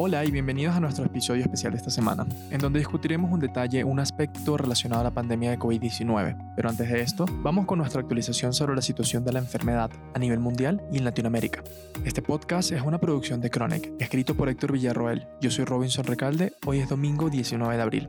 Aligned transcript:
Hola 0.00 0.24
y 0.24 0.30
bienvenidos 0.30 0.76
a 0.76 0.80
nuestro 0.80 1.04
episodio 1.04 1.42
especial 1.42 1.72
de 1.72 1.78
esta 1.78 1.90
semana, 1.90 2.24
en 2.52 2.60
donde 2.60 2.78
discutiremos 2.78 3.32
un 3.32 3.40
detalle, 3.40 3.82
un 3.82 3.98
aspecto 3.98 4.56
relacionado 4.56 5.00
a 5.00 5.04
la 5.04 5.10
pandemia 5.10 5.50
de 5.50 5.58
COVID-19. 5.58 6.52
Pero 6.54 6.68
antes 6.68 6.88
de 6.88 7.00
esto, 7.00 7.26
vamos 7.42 7.66
con 7.66 7.78
nuestra 7.78 8.02
actualización 8.02 8.54
sobre 8.54 8.76
la 8.76 8.82
situación 8.82 9.24
de 9.24 9.32
la 9.32 9.40
enfermedad 9.40 9.90
a 10.14 10.18
nivel 10.20 10.38
mundial 10.38 10.80
y 10.92 10.98
en 10.98 11.04
Latinoamérica. 11.04 11.64
Este 12.04 12.22
podcast 12.22 12.70
es 12.70 12.82
una 12.82 13.00
producción 13.00 13.40
de 13.40 13.50
Chronic, 13.50 13.90
escrito 13.98 14.36
por 14.36 14.48
Héctor 14.48 14.70
Villarroel. 14.70 15.26
Yo 15.40 15.50
soy 15.50 15.64
Robinson 15.64 16.04
Recalde, 16.04 16.52
hoy 16.64 16.78
es 16.78 16.88
domingo 16.88 17.28
19 17.28 17.74
de 17.74 17.82
abril. 17.82 18.08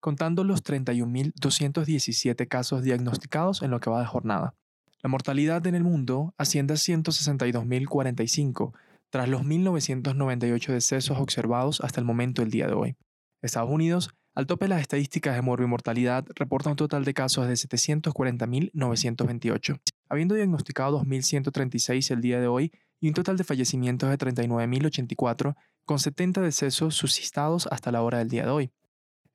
contando 0.03 0.45
los 0.45 0.62
31.217 0.64 2.48
casos 2.48 2.82
diagnosticados 2.82 3.62
en 3.62 3.71
lo 3.71 3.79
que 3.79 3.89
va 3.89 4.01
de 4.01 4.07
jornada. 4.07 4.56
La 5.01 5.09
mortalidad 5.09 5.65
en 5.66 5.77
el 5.77 5.84
mundo 5.84 6.34
asciende 6.37 6.75
a 6.75 6.77
162.045, 6.77 8.73
tras 9.11 9.28
los 9.28 9.42
1.998 9.42 10.73
decesos 10.73 11.19
observados 11.19 11.80
hasta 11.83 12.01
el 12.01 12.06
momento 12.06 12.42
del 12.42 12.51
día 12.51 12.66
de 12.66 12.73
hoy. 12.73 12.97
Estados 13.42 13.70
Unidos, 13.70 14.11
al 14.34 14.48
tope 14.48 14.65
de 14.65 14.70
las 14.70 14.80
estadísticas 14.80 15.37
de 15.37 15.42
mortalidad, 15.42 16.27
reporta 16.34 16.70
un 16.70 16.77
total 16.77 17.05
de 17.05 17.14
casos 17.14 17.47
de 17.47 17.55
740.928, 17.55 19.80
habiendo 20.09 20.34
diagnosticado 20.34 21.00
2.136 21.00 22.11
el 22.11 22.20
día 22.20 22.41
de 22.41 22.48
hoy 22.48 22.73
y 22.98 23.06
un 23.06 23.14
total 23.14 23.37
de 23.37 23.45
fallecimientos 23.45 24.11
de 24.11 24.19
39.084, 24.19 25.55
con 25.84 26.00
70 26.00 26.41
decesos 26.41 26.97
suscitados 26.97 27.69
hasta 27.70 27.92
la 27.92 28.03
hora 28.03 28.19
del 28.19 28.28
día 28.28 28.45
de 28.45 28.50
hoy. 28.50 28.73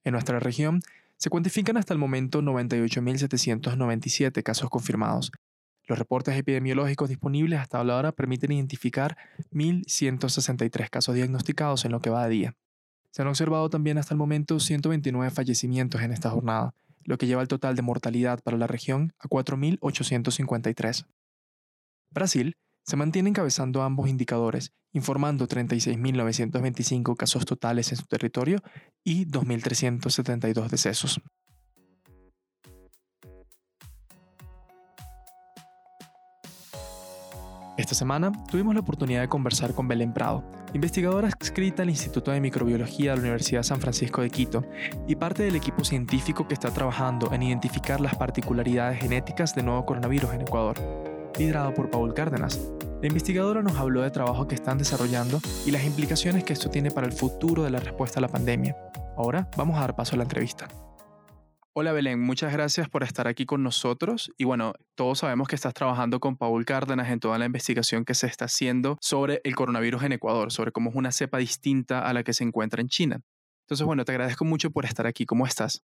En 0.08 0.14
nuestra 0.14 0.40
región 0.40 0.80
se 1.18 1.30
cuantifican 1.30 1.76
hasta 1.76 1.94
el 1.94 2.00
momento 2.00 2.42
98.797 2.42 4.42
casos 4.42 4.70
confirmados. 4.70 5.34
Los 5.86 6.00
reportes 6.00 6.38
epidemiológicos 6.38 7.10
disponibles 7.10 7.60
hasta 7.60 7.80
ahora 7.80 8.14
permiten 8.14 8.54
identificar 8.54 9.18
1.163 9.52 10.90
casos 10.90 11.14
diagnosticados 11.14 11.84
en 11.84 11.92
lo 11.92 12.00
que 12.00 12.10
va 12.10 12.24
de 12.24 12.30
día. 12.30 12.56
Se 13.12 13.22
han 13.22 13.28
observado 13.28 13.70
también 13.70 13.98
hasta 13.98 14.14
el 14.14 14.18
momento 14.18 14.62
129 14.62 15.30
fallecimientos 15.30 16.02
en 16.02 16.14
esta 16.14 16.30
jornada, 16.30 16.74
lo 17.04 17.18
que 17.18 17.28
lleva 17.28 17.42
el 17.42 17.50
total 17.50 17.76
de 17.76 17.82
mortalidad 17.82 18.42
para 18.42 18.56
la 18.56 18.68
región 18.68 19.12
a 19.20 19.28
4.853. 19.28 21.06
Brasil 22.12 22.56
se 22.88 22.96
mantiene 22.96 23.30
encabezando 23.30 23.84
ambos 23.84 24.08
indicadores, 24.08 24.72
informando 24.94 25.46
36.925 25.46 27.18
casos 27.18 27.46
totales 27.46 27.92
en 27.92 27.98
su 27.98 28.06
territorio 28.06 28.60
y 29.04 29.26
2.372 29.26 30.70
decesos. 30.70 31.22
Esta 37.78 37.94
semana 37.94 38.32
tuvimos 38.50 38.74
la 38.74 38.82
oportunidad 38.82 39.22
de 39.22 39.28
conversar 39.28 39.76
con 39.76 39.88
Belén 39.88 40.14
Prado, 40.14 40.44
investigadora 40.74 41.28
adscrita 41.28 41.84
al 41.84 41.90
Instituto 41.90 42.32
de 42.32 42.42
Microbiología 42.42 43.12
de 43.12 43.18
la 43.18 43.22
Universidad 43.22 43.64
San 43.64 43.82
Francisco 43.82 44.22
de 44.22 44.32
Quito 44.32 44.64
y 45.08 45.16
parte 45.16 45.44
del 45.44 45.58
equipo 45.58 45.84
científico 45.84 46.48
que 46.48 46.56
está 46.56 46.72
trabajando 46.74 47.32
en 47.34 47.44
identificar 47.44 48.00
las 48.02 48.16
particularidades 48.16 49.00
genéticas 49.00 49.54
del 49.54 49.66
nuevo 49.66 49.86
coronavirus 49.86 50.34
en 50.34 50.42
Ecuador 50.42 51.07
liderado 51.38 51.74
por 51.74 51.90
Paul 51.90 52.14
Cárdenas. 52.14 52.60
La 53.02 53.08
investigadora 53.08 53.62
nos 53.62 53.78
habló 53.78 54.02
de 54.02 54.12
trabajo 54.12 54.48
que 54.48 54.56
están 54.56 54.78
desarrollando 54.78 55.40
y 55.66 55.72
las 55.72 55.86
implicaciones 55.86 56.44
que 56.44 56.54
esto 56.54 56.70
tiene 56.70 56.90
para 56.90 57.06
el 57.06 57.14
futuro 57.14 57.64
de 57.64 57.70
la 57.70 57.80
respuesta 57.80 58.20
a 58.20 58.22
la 58.22 58.28
pandemia. 58.28 58.76
Ahora 59.16 59.50
vamos 59.56 59.78
a 59.78 59.82
dar 59.82 59.96
paso 59.96 60.16
a 60.16 60.18
la 60.18 60.24
entrevista. 60.24 60.68
Hola 61.74 61.92
Belén, 61.92 62.20
muchas 62.20 62.52
gracias 62.52 62.90
por 62.90 63.04
estar 63.04 63.28
aquí 63.28 63.46
con 63.46 63.62
nosotros. 63.62 64.32
Y 64.36 64.46
bueno, 64.46 64.74
todos 64.96 65.20
sabemos 65.20 65.48
que 65.48 65.54
estás 65.54 65.76
trabajando 65.76 66.20
con 66.20 66.36
Paul 66.36 66.66
Cárdenas 66.66 67.10
en 67.10 67.20
toda 67.20 67.38
la 67.38 67.46
investigación 67.46 68.04
que 68.04 68.16
se 68.16 68.26
está 68.26 68.46
haciendo 68.46 68.98
sobre 69.00 69.42
el 69.44 69.56
coronavirus 69.56 70.02
en 70.02 70.14
Ecuador, 70.14 70.52
sobre 70.52 70.72
cómo 70.72 70.90
es 70.90 70.96
una 70.96 71.12
cepa 71.12 71.38
distinta 71.38 72.00
a 72.08 72.14
la 72.14 72.24
que 72.24 72.34
se 72.34 72.44
encuentra 72.44 72.82
en 72.82 72.88
China. 72.88 73.22
Entonces, 73.68 73.86
bueno, 73.86 74.06
te 74.06 74.12
agradezco 74.12 74.44
mucho 74.44 74.72
por 74.72 74.86
estar 74.86 75.06
aquí. 75.06 75.28
¿Cómo 75.28 75.46
estás? 75.46 75.84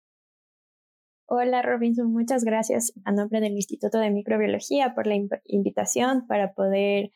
Hola 1.36 1.62
Robinson, 1.62 2.12
muchas 2.12 2.44
gracias 2.44 2.92
a 3.04 3.10
nombre 3.10 3.40
del 3.40 3.54
Instituto 3.54 3.98
de 3.98 4.08
Microbiología 4.08 4.94
por 4.94 5.08
la 5.08 5.16
invitación 5.46 6.28
para 6.28 6.52
poder 6.54 7.10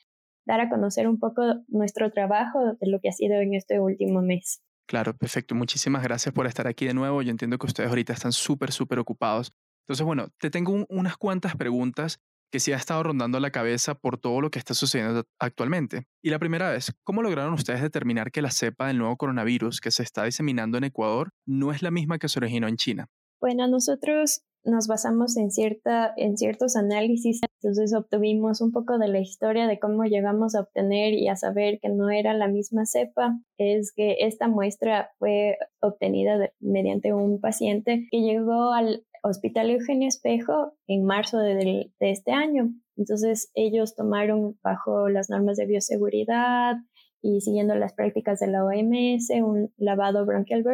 dar 0.44 0.60
a 0.60 0.68
conocer 0.68 1.06
un 1.06 1.20
poco 1.20 1.42
nuestro 1.68 2.10
trabajo 2.10 2.58
de 2.80 2.90
lo 2.90 2.98
que 2.98 3.10
ha 3.10 3.12
sido 3.12 3.36
en 3.36 3.54
este 3.54 3.78
último 3.78 4.20
mes. 4.20 4.60
Claro, 4.88 5.16
perfecto. 5.16 5.54
Muchísimas 5.54 6.02
gracias 6.02 6.34
por 6.34 6.48
estar 6.48 6.66
aquí 6.66 6.84
de 6.84 6.94
nuevo. 6.94 7.22
Yo 7.22 7.30
entiendo 7.30 7.58
que 7.58 7.66
ustedes 7.66 7.90
ahorita 7.90 8.12
están 8.12 8.32
súper, 8.32 8.72
súper 8.72 8.98
ocupados. 8.98 9.52
Entonces, 9.86 10.04
bueno, 10.04 10.26
te 10.40 10.50
tengo 10.50 10.84
unas 10.88 11.16
cuantas 11.16 11.54
preguntas 11.54 12.18
que 12.50 12.58
sí 12.58 12.72
ha 12.72 12.76
estado 12.76 13.04
rondando 13.04 13.38
la 13.38 13.52
cabeza 13.52 13.94
por 13.94 14.18
todo 14.18 14.40
lo 14.40 14.50
que 14.50 14.58
está 14.58 14.74
sucediendo 14.74 15.28
actualmente. 15.38 16.08
Y 16.24 16.30
la 16.30 16.40
primera 16.40 16.74
es, 16.74 16.92
¿cómo 17.04 17.22
lograron 17.22 17.52
ustedes 17.52 17.82
determinar 17.82 18.32
que 18.32 18.42
la 18.42 18.50
cepa 18.50 18.88
del 18.88 18.98
nuevo 18.98 19.16
coronavirus 19.16 19.80
que 19.80 19.92
se 19.92 20.02
está 20.02 20.24
diseminando 20.24 20.76
en 20.76 20.84
Ecuador 20.84 21.30
no 21.46 21.70
es 21.70 21.82
la 21.82 21.92
misma 21.92 22.18
que 22.18 22.28
se 22.28 22.40
originó 22.40 22.66
en 22.66 22.78
China? 22.78 23.08
Bueno, 23.41 23.69
nosotros 23.69 24.43
nos 24.65 24.87
basamos 24.87 25.37
en, 25.37 25.50
cierta, 25.50 26.12
en 26.16 26.37
ciertos 26.37 26.76
análisis, 26.76 27.41
entonces 27.62 27.94
obtuvimos 27.94 28.60
un 28.60 28.72
poco 28.72 28.99
de 28.99 29.09
la 29.09 29.21
historia 29.21 29.66
de 29.66 29.78
cómo 29.78 30.04
llegamos 30.04 30.54
a 30.54 30.60
obtener 30.60 31.15
y 31.15 31.28
a 31.28 31.37
saber 31.37 31.78
que 31.81 31.88
no 31.88 32.10
era 32.10 32.34
la 32.34 32.49
misma 32.49 32.84
cepa, 32.84 33.38
es 33.56 33.93
que 33.94 34.16
esta 34.21 34.49
muestra 34.49 35.10
fue 35.19 35.56
obtenida 35.81 36.50
mediante 36.60 37.15
un 37.15 37.41
paciente 37.41 38.06
que 38.10 38.21
llegó 38.21 38.72
al 38.72 39.04
Hospital 39.22 39.70
Eugenio 39.70 40.09
Espejo 40.09 40.75
en 40.87 41.05
marzo 41.05 41.38
de, 41.38 41.55
de 41.99 42.10
este 42.10 42.32
año. 42.32 42.72
Entonces 42.97 43.50
ellos 43.55 43.94
tomaron 43.94 44.59
bajo 44.62 45.09
las 45.09 45.31
normas 45.31 45.56
de 45.56 45.66
bioseguridad 45.66 46.76
y 47.20 47.41
siguiendo 47.41 47.75
las 47.75 47.94
prácticas 47.94 48.41
de 48.41 48.49
la 48.49 48.65
OMS 48.65 49.31
un 49.43 49.72
lavado 49.76 50.25
bronquial 50.25 50.65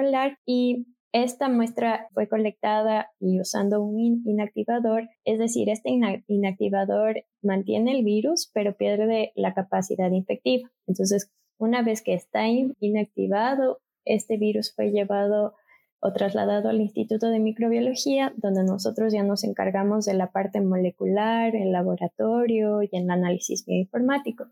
y 0.46 0.86
esta 1.14 1.48
muestra 1.48 2.08
fue 2.12 2.28
colectada 2.28 3.12
y 3.20 3.40
usando 3.40 3.80
un 3.80 4.24
inactivador, 4.26 5.08
es 5.24 5.38
decir, 5.38 5.70
este 5.70 5.90
inactivador 6.26 7.24
mantiene 7.40 7.92
el 7.92 8.04
virus 8.04 8.50
pero 8.52 8.76
pierde 8.76 9.30
la 9.36 9.54
capacidad 9.54 10.10
infectiva. 10.10 10.68
Entonces, 10.88 11.30
una 11.56 11.82
vez 11.82 12.02
que 12.02 12.14
está 12.14 12.48
inactivado, 12.48 13.80
este 14.04 14.38
virus 14.38 14.74
fue 14.74 14.90
llevado 14.90 15.54
o 16.00 16.12
trasladado 16.12 16.68
al 16.68 16.80
Instituto 16.80 17.30
de 17.30 17.38
Microbiología, 17.38 18.34
donde 18.36 18.64
nosotros 18.64 19.12
ya 19.12 19.22
nos 19.22 19.44
encargamos 19.44 20.06
de 20.06 20.14
la 20.14 20.32
parte 20.32 20.60
molecular, 20.60 21.54
el 21.54 21.70
laboratorio 21.70 22.82
y 22.82 22.88
el 22.90 23.08
análisis 23.08 23.64
bioinformático. 23.64 24.46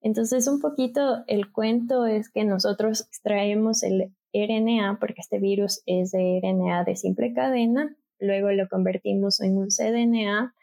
Entonces, 0.00 0.46
un 0.46 0.60
poquito 0.60 1.24
el 1.26 1.50
cuento 1.50 2.06
es 2.06 2.30
que 2.30 2.44
nosotros 2.44 3.02
extraemos 3.02 3.82
el 3.82 4.12
RNA, 4.32 4.98
porque 5.00 5.20
este 5.20 5.38
virus 5.38 5.82
es 5.86 6.12
de 6.12 6.40
RNA 6.42 6.84
de 6.84 6.96
simple 6.96 7.32
cadena, 7.32 7.96
luego 8.20 8.50
lo 8.52 8.68
convertimos 8.68 9.40
en 9.40 9.56
un 9.56 9.68
cDNA 9.68 10.54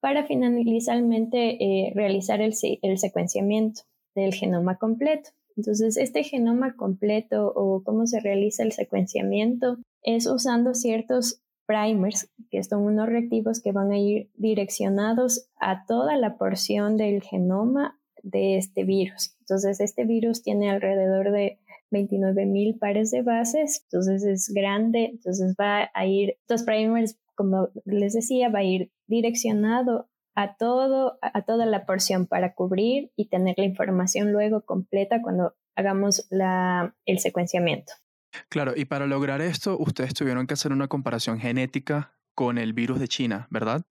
para 0.00 0.26
finalmente 0.26 1.62
eh, 1.62 1.92
realizar 1.94 2.40
el, 2.40 2.54
el 2.82 2.98
secuenciamiento 2.98 3.82
del 4.14 4.34
genoma 4.34 4.78
completo. 4.78 5.30
Entonces, 5.56 5.96
este 5.96 6.24
genoma 6.24 6.74
completo 6.74 7.52
o 7.54 7.82
cómo 7.82 8.06
se 8.06 8.20
realiza 8.20 8.62
el 8.62 8.72
secuenciamiento 8.72 9.76
es 10.02 10.26
usando 10.26 10.74
ciertos 10.74 11.42
primers, 11.66 12.30
que 12.50 12.62
son 12.64 12.82
unos 12.82 13.08
reactivos 13.08 13.60
que 13.60 13.72
van 13.72 13.92
a 13.92 13.98
ir 13.98 14.30
direccionados 14.34 15.48
a 15.60 15.84
toda 15.86 16.16
la 16.16 16.38
porción 16.38 16.96
del 16.96 17.22
genoma 17.22 17.99
de 18.22 18.56
este 18.56 18.84
virus. 18.84 19.36
Entonces, 19.40 19.80
este 19.80 20.04
virus 20.04 20.42
tiene 20.42 20.70
alrededor 20.70 21.30
de 21.30 21.58
29 21.90 22.46
mil 22.46 22.78
pares 22.78 23.10
de 23.10 23.22
bases, 23.22 23.82
entonces 23.84 24.24
es 24.24 24.52
grande, 24.54 25.06
entonces 25.06 25.54
va 25.60 25.90
a 25.92 26.06
ir, 26.06 26.36
los 26.48 26.62
primers, 26.62 27.18
como 27.34 27.70
les 27.84 28.14
decía, 28.14 28.48
va 28.48 28.60
a 28.60 28.64
ir 28.64 28.92
direccionado 29.06 30.08
a 30.36 30.56
todo, 30.56 31.18
a 31.20 31.42
toda 31.42 31.66
la 31.66 31.86
porción 31.86 32.26
para 32.26 32.54
cubrir 32.54 33.10
y 33.16 33.28
tener 33.28 33.56
la 33.58 33.64
información 33.64 34.32
luego 34.32 34.64
completa 34.64 35.20
cuando 35.22 35.54
hagamos 35.74 36.26
la, 36.30 36.94
el 37.06 37.18
secuenciamiento. 37.18 37.92
Claro, 38.48 38.72
y 38.76 38.84
para 38.84 39.06
lograr 39.06 39.40
esto, 39.40 39.76
ustedes 39.78 40.14
tuvieron 40.14 40.46
que 40.46 40.54
hacer 40.54 40.72
una 40.72 40.86
comparación 40.86 41.40
genética 41.40 42.14
con 42.34 42.58
el 42.58 42.72
virus 42.72 43.00
de 43.00 43.08
China, 43.08 43.48
¿verdad? 43.50 43.82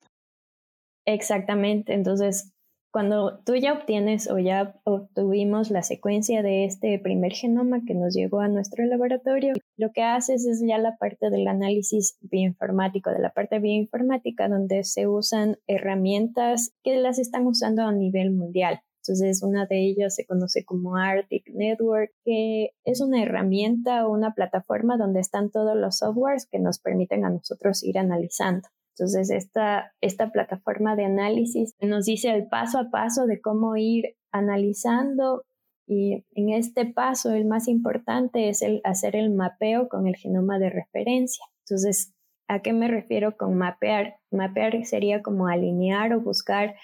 Exactamente, 1.05 1.93
entonces 1.93 2.53
cuando 2.91 3.39
tú 3.45 3.55
ya 3.55 3.73
obtienes 3.73 4.29
o 4.29 4.39
ya 4.39 4.75
obtuvimos 4.83 5.69
la 5.69 5.83
secuencia 5.83 6.41
de 6.41 6.65
este 6.65 6.97
primer 6.99 7.33
genoma 7.33 7.81
que 7.85 7.93
nos 7.93 8.15
llegó 8.15 8.39
a 8.39 8.47
nuestro 8.47 8.85
laboratorio, 8.85 9.53
lo 9.77 9.91
que 9.91 10.03
haces 10.03 10.45
es 10.45 10.63
ya 10.65 10.77
la 10.77 10.97
parte 10.97 11.29
del 11.29 11.47
análisis 11.47 12.17
bioinformático, 12.21 13.11
de 13.11 13.19
la 13.19 13.31
parte 13.31 13.59
bioinformática 13.59 14.47
donde 14.47 14.83
se 14.83 15.07
usan 15.07 15.57
herramientas 15.67 16.73
que 16.83 16.97
las 16.97 17.19
están 17.19 17.45
usando 17.45 17.83
a 17.83 17.91
nivel 17.91 18.31
mundial. 18.31 18.81
Entonces, 19.01 19.41
una 19.43 19.65
de 19.65 19.79
ellas 19.79 20.15
se 20.15 20.25
conoce 20.25 20.65
como 20.65 20.97
Arctic 20.97 21.49
Network, 21.53 22.11
que 22.23 22.71
es 22.83 23.01
una 23.01 23.23
herramienta 23.23 24.05
o 24.05 24.11
una 24.11 24.33
plataforma 24.33 24.97
donde 24.97 25.19
están 25.19 25.49
todos 25.49 25.75
los 25.75 25.97
softwares 25.97 26.45
que 26.45 26.59
nos 26.59 26.79
permiten 26.79 27.25
a 27.25 27.29
nosotros 27.29 27.83
ir 27.83 27.97
analizando. 27.97 28.67
Entonces, 28.99 29.29
esta, 29.29 29.93
esta 30.01 30.29
plataforma 30.29 30.97
de 30.97 31.05
análisis 31.05 31.73
nos 31.79 32.05
dice 32.05 32.31
el 32.31 32.47
paso 32.47 32.79
a 32.79 32.89
paso 32.89 33.27
de 33.27 33.39
cómo 33.39 33.77
ir 33.77 34.17
analizando 34.31 35.45
y 35.87 36.25
en 36.35 36.49
este 36.49 36.85
paso 36.85 37.31
el 37.31 37.45
más 37.45 37.69
importante 37.69 38.49
es 38.49 38.61
el 38.61 38.81
hacer 38.83 39.15
el 39.15 39.31
mapeo 39.31 39.87
con 39.87 40.05
el 40.05 40.17
genoma 40.17 40.59
de 40.59 40.69
referencia. 40.69 41.45
Entonces, 41.65 42.13
¿a 42.49 42.61
qué 42.61 42.73
me 42.73 42.89
refiero 42.89 43.37
con 43.37 43.57
mapear? 43.57 44.17
Mapear 44.31 44.85
sería 44.85 45.23
como 45.23 45.47
alinear 45.47 46.13
o 46.13 46.21
buscar 46.21 46.75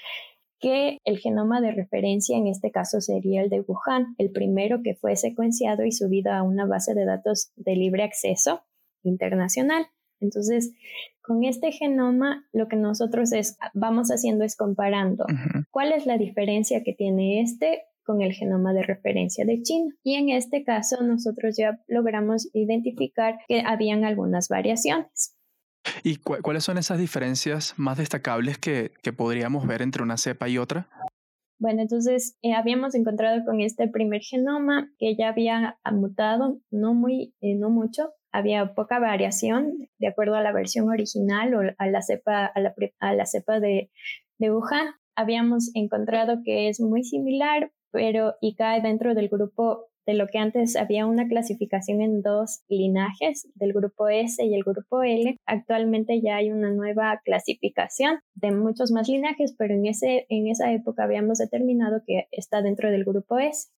que 0.59 0.99
el 1.03 1.19
genoma 1.19 1.59
de 1.59 1.73
referencia 1.73 2.37
en 2.37 2.47
este 2.47 2.71
caso 2.71 3.01
sería 3.01 3.41
el 3.41 3.49
de 3.49 3.59
Wuhan, 3.59 4.15
el 4.17 4.31
primero 4.31 4.79
que 4.83 4.95
fue 4.95 5.17
secuenciado 5.17 5.83
y 5.83 5.91
subido 5.91 6.31
a 6.31 6.43
una 6.43 6.65
base 6.65 6.93
de 6.93 7.05
datos 7.05 7.51
de 7.57 7.75
libre 7.75 8.03
acceso 8.03 8.61
internacional. 9.03 9.87
Entonces, 10.19 10.73
con 11.21 11.43
este 11.43 11.71
genoma, 11.71 12.47
lo 12.53 12.67
que 12.67 12.75
nosotros 12.75 13.33
es, 13.33 13.57
vamos 13.73 14.09
haciendo 14.09 14.43
es 14.43 14.55
comparando 14.55 15.25
cuál 15.71 15.91
es 15.91 16.05
la 16.05 16.17
diferencia 16.17 16.83
que 16.83 16.93
tiene 16.93 17.41
este 17.41 17.83
con 18.05 18.21
el 18.21 18.33
genoma 18.33 18.73
de 18.73 18.83
referencia 18.83 19.45
de 19.45 19.61
China. 19.63 19.93
Y 20.03 20.15
en 20.15 20.29
este 20.29 20.63
caso, 20.63 21.01
nosotros 21.01 21.55
ya 21.57 21.81
logramos 21.87 22.49
identificar 22.53 23.39
que 23.47 23.63
habían 23.65 24.05
algunas 24.05 24.47
variaciones. 24.47 25.35
¿Y 26.03 26.17
cuáles 26.17 26.63
son 26.63 26.77
esas 26.77 26.99
diferencias 26.99 27.73
más 27.77 27.97
destacables 27.97 28.57
que, 28.57 28.91
podríamos 29.15 29.67
ver 29.67 29.81
entre 29.81 30.03
una 30.03 30.17
cepa 30.17 30.47
y 30.47 30.57
otra? 30.57 30.87
Bueno, 31.57 31.81
entonces 31.81 32.37
eh, 32.41 32.53
habíamos 32.53 32.95
encontrado 32.95 33.43
con 33.45 33.61
este 33.61 33.87
primer 33.87 34.21
genoma 34.21 34.91
que 34.99 35.15
ya 35.15 35.29
había 35.29 35.79
mutado, 35.91 36.59
no 36.69 36.93
muy, 36.93 37.33
eh, 37.41 37.55
no 37.55 37.69
mucho, 37.69 38.11
había 38.35 38.73
poca 38.73 38.99
variación 38.99 39.87
de 39.97 40.07
acuerdo 40.07 40.35
a 40.35 40.43
la 40.43 40.51
versión 40.51 40.89
original 40.89 41.55
o 41.55 41.61
a 41.77 41.87
la 41.87 42.01
cepa, 42.01 42.45
a 42.45 43.13
la, 43.13 43.25
cepa 43.25 43.61
de, 43.61 43.89
de 44.37 44.51
Wuhan. 44.51 44.93
Habíamos 45.15 45.71
encontrado 45.73 46.39
que 46.43 46.67
es 46.67 46.81
muy 46.81 47.05
similar, 47.05 47.71
pero 47.91 48.35
y 48.41 48.55
cae 48.55 48.81
dentro 48.81 49.15
del 49.15 49.29
grupo 49.29 49.87
de 50.05 50.15
lo 50.15 50.27
que 50.27 50.37
antes 50.37 50.75
había 50.75 51.05
una 51.05 51.27
clasificación 51.27 52.01
en 52.01 52.21
dos 52.21 52.61
linajes, 52.67 53.47
del 53.55 53.71
grupo 53.71 54.09
S 54.09 54.43
y 54.43 54.53
el 54.53 54.63
grupo 54.63 55.01
L. 55.01 55.37
Actualmente 55.45 56.21
ya 56.21 56.35
hay 56.35 56.51
una 56.51 56.71
nueva 56.71 57.21
clasificación 57.23 58.19
de 58.35 58.51
muchos 58.51 58.91
más 58.91 59.07
linajes, 59.07 59.55
pero 59.57 59.73
en, 59.73 59.85
ese, 59.87 60.25
en 60.29 60.47
esa 60.47 60.73
época 60.73 61.05
habíamos 61.05 61.37
determinado 61.37 62.01
que 62.05 62.27
está 62.31 62.61
dentro 62.61 62.91
del 62.91 63.05
grupo 63.05 63.39
S. 63.39 63.69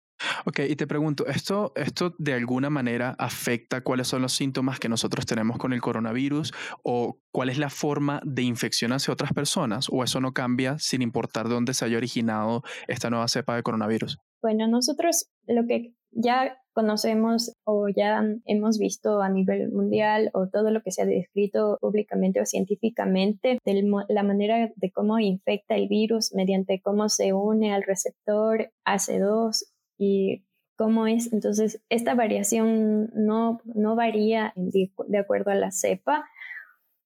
Ok, 0.46 0.60
y 0.68 0.76
te 0.76 0.88
pregunto, 0.88 1.28
¿esto, 1.28 1.74
¿esto 1.76 2.16
de 2.18 2.34
alguna 2.34 2.70
manera 2.70 3.16
afecta 3.20 3.82
cuáles 3.82 4.08
son 4.08 4.22
los 4.22 4.34
síntomas 4.34 4.80
que 4.80 4.90
nosotros 4.90 5.26
tenemos 5.26 5.58
con 5.58 5.74
el 5.74 5.82
coronavirus 5.82 6.54
o 6.84 7.20
cuál 7.32 7.50
es 7.50 7.58
la 7.58 7.70
forma 7.70 8.22
de 8.24 8.44
infección 8.44 8.94
hacia 8.94 9.14
otras 9.14 9.34
personas? 9.34 9.88
¿O 9.92 10.04
eso 10.04 10.22
no 10.22 10.34
cambia 10.34 10.78
sin 10.80 11.02
importar 11.02 11.48
de 11.48 11.54
dónde 11.54 11.74
se 11.74 11.86
haya 11.86 11.98
originado 11.98 12.64
esta 12.88 13.10
nueva 13.10 13.28
cepa 13.28 13.56
de 13.56 13.64
coronavirus? 13.64 14.18
Bueno, 14.42 14.68
nosotros 14.68 15.28
lo 15.48 15.66
que 15.68 15.94
ya 16.12 16.58
conocemos 16.74 17.54
o 17.66 17.88
ya 17.90 18.24
hemos 18.46 18.78
visto 18.78 19.22
a 19.22 19.30
nivel 19.30 19.72
mundial 19.72 20.30
o 20.34 20.48
todo 20.48 20.70
lo 20.70 20.82
que 20.82 20.92
se 20.92 21.02
ha 21.02 21.06
descrito 21.06 21.78
públicamente 21.82 22.40
o 22.40 22.46
científicamente 22.46 23.58
de 23.66 23.84
la 24.10 24.24
manera 24.24 24.72
de 24.76 24.92
cómo 24.92 25.20
infecta 25.20 25.76
el 25.76 25.88
virus 25.88 26.34
mediante 26.36 26.80
cómo 26.82 27.10
se 27.10 27.34
une 27.34 27.74
al 27.74 27.84
receptor 27.84 28.72
AC2 28.86 29.64
y 29.98 30.44
cómo 30.78 31.08
es. 31.08 31.34
Entonces, 31.34 31.82
esta 31.90 32.16
variación 32.16 33.10
no, 33.14 33.60
no 33.66 33.96
varía 33.96 34.54
de, 34.56 34.92
acuerdo 35.20 35.52
a 35.52 35.56
la 35.56 35.72
cepa, 35.72 36.26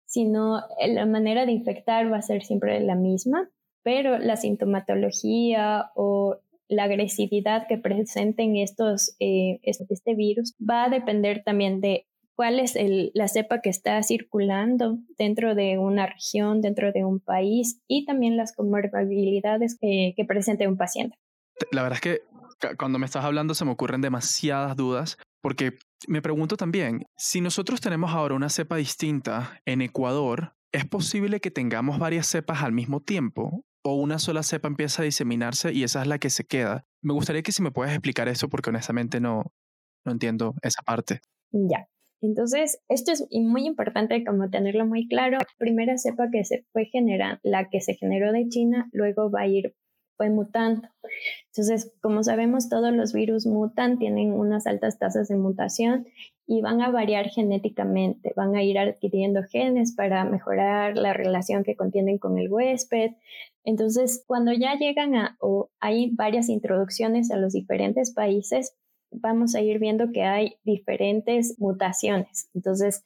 sino 0.05 0.61
la 0.85 1.05
manera 1.05 1.45
de 1.45 1.53
infectar 1.53 2.11
va 2.11 2.17
a 2.17 2.21
ser 2.21 2.43
siempre 2.43 2.79
la 2.81 2.95
misma, 2.95 3.49
pero 3.81 4.19
la 4.19 4.35
sintomatología 4.35 5.89
o 5.95 6.37
la 6.67 6.83
agresividad 6.83 7.67
que 7.67 7.77
presenten 7.77 8.55
estos, 8.55 9.15
eh, 9.19 9.59
este 9.63 10.15
virus 10.15 10.55
va 10.57 10.85
a 10.85 10.89
depender 10.89 11.43
también 11.43 11.81
de 11.81 12.07
cuál 12.35 12.59
es 12.59 12.75
la 13.13 13.27
cepa 13.27 13.61
que 13.61 13.69
está 13.69 14.01
circulando 14.03 14.97
dentro 15.17 15.53
de 15.53 15.77
una 15.77 16.07
región, 16.07 16.61
dentro 16.61 16.91
de 16.91 17.05
un 17.05 17.19
país 17.19 17.81
y 17.87 18.05
también 18.05 18.37
las 18.37 18.53
comorbilidades 18.53 19.77
que, 19.79 20.13
que 20.15 20.25
presente 20.25 20.67
un 20.67 20.77
paciente. 20.77 21.17
La 21.71 21.83
verdad 21.83 21.97
es 21.97 22.01
que 22.01 22.30
cuando 22.77 22.99
me 22.99 23.05
estás 23.05 23.25
hablando 23.25 23.53
se 23.53 23.65
me 23.65 23.71
ocurren 23.71 24.01
demasiadas 24.01 24.75
dudas 24.75 25.17
porque 25.41 25.77
me 26.07 26.21
pregunto 26.21 26.57
también, 26.57 27.05
si 27.17 27.41
nosotros 27.41 27.81
tenemos 27.81 28.11
ahora 28.11 28.35
una 28.35 28.49
cepa 28.49 28.75
distinta 28.75 29.59
en 29.65 29.81
Ecuador, 29.81 30.53
¿es 30.71 30.85
posible 30.85 31.39
que 31.39 31.51
tengamos 31.51 31.99
varias 31.99 32.27
cepas 32.27 32.61
al 32.63 32.71
mismo 32.71 33.01
tiempo? 33.01 33.65
o 33.83 33.95
una 33.95 34.19
sola 34.19 34.43
cepa 34.43 34.67
empieza 34.67 35.01
a 35.01 35.05
diseminarse 35.05 35.73
y 35.73 35.83
esa 35.83 36.01
es 36.01 36.07
la 36.07 36.19
que 36.19 36.29
se 36.29 36.43
queda. 36.43 36.85
Me 37.01 37.13
gustaría 37.13 37.41
que 37.41 37.51
si 37.51 37.61
me 37.61 37.71
puedes 37.71 37.93
explicar 37.93 38.27
eso 38.27 38.49
porque 38.49 38.69
honestamente 38.69 39.19
no, 39.19 39.43
no 40.05 40.11
entiendo 40.11 40.53
esa 40.61 40.81
parte. 40.83 41.21
Ya. 41.51 41.87
Entonces, 42.21 42.79
esto 42.87 43.11
es 43.11 43.25
muy 43.31 43.65
importante 43.65 44.23
como 44.23 44.49
tenerlo 44.51 44.85
muy 44.85 45.07
claro. 45.07 45.39
La 45.39 45.47
primera 45.57 45.97
cepa 45.97 46.29
que 46.31 46.43
se 46.45 46.65
fue 46.71 46.85
generar, 46.85 47.39
la 47.41 47.69
que 47.69 47.81
se 47.81 47.95
generó 47.95 48.31
de 48.31 48.47
China, 48.47 48.87
luego 48.91 49.31
va 49.31 49.41
a 49.41 49.47
ir 49.47 49.75
fue 50.17 50.29
mutando. 50.29 50.87
Entonces, 51.53 51.91
como 52.01 52.23
sabemos, 52.23 52.69
todos 52.69 52.93
los 52.93 53.11
virus 53.11 53.45
mutan, 53.45 53.99
tienen 53.99 54.31
unas 54.31 54.67
altas 54.67 54.97
tasas 54.97 55.27
de 55.27 55.35
mutación 55.35 56.07
y 56.47 56.61
van 56.61 56.81
a 56.81 56.89
variar 56.91 57.27
genéticamente, 57.29 58.31
van 58.37 58.55
a 58.55 58.63
ir 58.63 58.79
adquiriendo 58.79 59.43
genes 59.43 59.93
para 59.93 60.23
mejorar 60.23 60.97
la 60.97 61.13
relación 61.13 61.63
que 61.63 61.75
contienen 61.75 62.19
con 62.19 62.37
el 62.37 62.49
huésped. 62.49 63.11
Entonces, 63.65 64.23
cuando 64.25 64.53
ya 64.53 64.75
llegan 64.75 65.15
a, 65.15 65.37
o 65.41 65.69
hay 65.81 66.11
varias 66.11 66.47
introducciones 66.47 67.31
a 67.31 67.37
los 67.37 67.51
diferentes 67.51 68.13
países, 68.13 68.73
vamos 69.11 69.53
a 69.53 69.61
ir 69.61 69.77
viendo 69.79 70.11
que 70.13 70.23
hay 70.23 70.55
diferentes 70.63 71.59
mutaciones. 71.59 72.49
Entonces, 72.53 73.03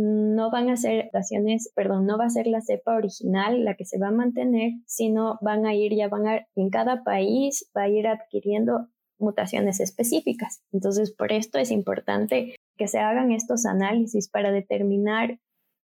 no 0.00 0.50
van 0.50 0.70
a 0.70 0.76
ser 0.76 1.06
mutaciones, 1.06 1.72
perdón, 1.74 2.06
no 2.06 2.18
va 2.18 2.26
a 2.26 2.30
ser 2.30 2.46
la 2.46 2.60
cepa 2.60 2.94
original 2.96 3.64
la 3.64 3.74
que 3.74 3.84
se 3.84 3.98
va 3.98 4.08
a 4.08 4.12
mantener, 4.12 4.72
sino 4.86 5.38
van 5.40 5.66
a 5.66 5.74
ir, 5.74 5.94
ya 5.94 6.08
van 6.08 6.26
a, 6.26 6.46
en 6.56 6.70
cada 6.70 7.02
país 7.04 7.70
va 7.76 7.82
a 7.82 7.88
ir 7.88 8.06
adquiriendo 8.06 8.88
mutaciones 9.18 9.80
específicas. 9.80 10.62
Entonces, 10.72 11.12
por 11.12 11.32
esto 11.32 11.58
es 11.58 11.70
importante 11.70 12.54
que 12.76 12.88
se 12.88 12.98
hagan 12.98 13.32
estos 13.32 13.66
análisis 13.66 14.28
para 14.28 14.50
determinar 14.50 15.38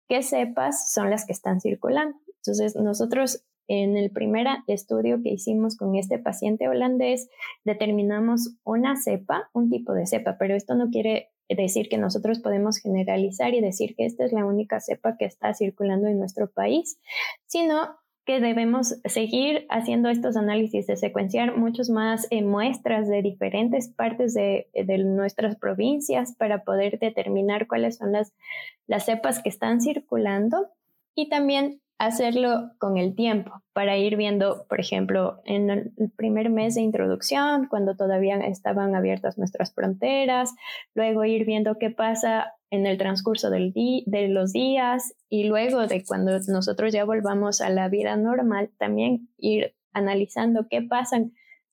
qué 0.09 0.23
cepas 0.23 0.91
son 0.93 1.11
las 1.11 1.27
que 1.27 1.33
están 1.33 1.61
circulando. 1.61 2.17
Entonces, 2.39 2.77
nosotros 2.77 3.45
en 3.69 3.97
el 3.97 4.11
primer 4.11 4.47
estudio 4.67 5.21
que 5.23 5.31
hicimos 5.31 5.77
con 5.77 5.97
este 5.97 6.19
paciente 6.19 6.69
holandés, 6.69 7.29
determinamos 7.65 8.57
una 8.65 8.97
cepa, 8.97 9.51
un 9.53 9.71
tipo 9.71 9.93
de 9.93 10.07
cepa, 10.07 10.37
pero 10.39 10.55
esto 10.55 10.75
no 10.75 10.91
quiere 10.91 11.31
decir 11.49 11.89
que 11.89 11.99
nosotros 11.99 12.41
podemos 12.41 12.79
generalizar 12.79 13.55
y 13.55 13.61
decir 13.61 13.95
que 13.95 14.07
esta 14.07 14.25
es 14.25 14.33
la 14.33 14.45
única 14.45 14.81
cepa 14.81 15.17
que 15.17 15.27
está 15.27 15.55
circulando 15.55 16.09
en 16.09 16.19
nuestro 16.19 16.51
país, 16.51 16.99
sino 17.47 17.97
que 18.25 18.41
debemos 18.41 18.97
seguir 19.05 19.67
haciendo 19.71 20.09
estos 20.09 20.37
análisis 20.37 20.89
de 20.89 20.97
secuenciar 20.97 21.57
muchas 21.57 21.89
más 21.89 22.27
eh, 22.31 22.43
muestras 22.43 23.09
de 23.09 23.23
diferentes 23.23 23.89
partes 23.89 24.35
de, 24.35 24.67
nuestras 25.05 25.57
provincias 25.57 26.35
para 26.37 26.65
poder 26.65 26.99
determinar 26.99 27.69
cuáles 27.69 27.97
son 27.97 28.13
las 28.13 29.05
cepas 29.05 29.41
que 29.43 29.49
están 29.49 29.81
circulando. 29.81 30.69
Y 31.15 31.29
también 31.29 31.81
hacerlo 31.99 32.73
con 32.79 32.99
el 32.99 33.15
tiempo 33.15 33.63
para 33.73 33.97
ir 33.97 34.17
viendo, 34.17 34.67
por 34.69 34.81
ejemplo, 34.81 35.41
en 35.45 35.71
el 35.71 35.93
primer 36.17 36.51
mes 36.51 36.75
de 36.75 36.83
introducción, 36.83 37.69
cuando 37.69 37.97
todavía 37.97 38.37
estaban 38.39 38.95
abiertas 38.95 39.39
nuestras 39.39 39.73
fronteras, 39.75 40.55
luego 40.95 41.25
ir 41.25 41.47
viendo 41.47 41.79
qué 41.79 41.91
pasa 41.91 42.53
en 42.71 42.87
el 42.87 42.99
transcurso 42.99 43.51
del 43.51 43.73
de 43.75 44.29
los 44.29 44.53
días 44.53 45.15
y 45.29 45.45
luego 45.45 45.87
de 45.87 46.05
cuando 46.05 46.39
nosotros 46.49 46.93
ya 46.93 47.05
volvamos 47.05 47.61
a 47.61 47.71
la 47.71 47.89
vida 47.89 48.17
normal, 48.17 48.71
también 48.79 49.29
ir 49.39 49.75
analizando 49.93 50.67
qué 50.69 50.83
pasa 50.83 51.25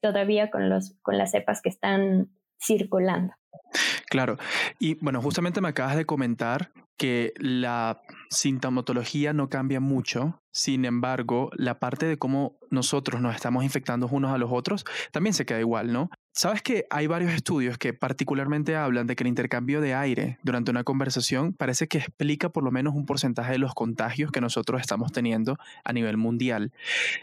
todavía 0.01 0.49
con, 0.49 0.69
los, 0.69 0.95
con 1.01 1.17
las 1.17 1.31
cepas 1.31 1.61
que 1.61 1.69
están 1.69 2.29
circulando. 2.61 3.33
Claro, 4.09 4.37
y 4.79 4.95
bueno, 4.95 5.21
justamente 5.21 5.61
me 5.61 5.69
acabas 5.69 5.95
de 5.95 6.05
comentar 6.05 6.71
que 6.97 7.33
la 7.37 8.01
sintomatología 8.29 9.33
no 9.33 9.49
cambia 9.49 9.79
mucho, 9.79 10.41
sin 10.51 10.85
embargo, 10.85 11.49
la 11.55 11.79
parte 11.79 12.05
de 12.05 12.17
cómo 12.17 12.59
nosotros 12.69 13.19
nos 13.21 13.35
estamos 13.35 13.63
infectando 13.63 14.07
unos 14.07 14.31
a 14.31 14.37
los 14.37 14.51
otros 14.51 14.85
también 15.11 15.33
se 15.33 15.45
queda 15.45 15.59
igual, 15.59 15.91
¿no? 15.91 16.11
Sabes 16.31 16.61
que 16.61 16.85
hay 16.89 17.07
varios 17.07 17.31
estudios 17.31 17.77
que 17.77 17.93
particularmente 17.93 18.75
hablan 18.75 19.07
de 19.07 19.15
que 19.15 19.23
el 19.23 19.27
intercambio 19.27 19.81
de 19.81 19.95
aire 19.95 20.37
durante 20.43 20.71
una 20.71 20.83
conversación 20.83 21.53
parece 21.53 21.87
que 21.87 21.97
explica 21.99 22.49
por 22.49 22.63
lo 22.63 22.71
menos 22.71 22.93
un 22.93 23.05
porcentaje 23.05 23.53
de 23.53 23.57
los 23.57 23.73
contagios 23.73 24.31
que 24.31 24.41
nosotros 24.41 24.79
estamos 24.81 25.11
teniendo 25.11 25.57
a 25.83 25.93
nivel 25.93 26.17
mundial. 26.17 26.71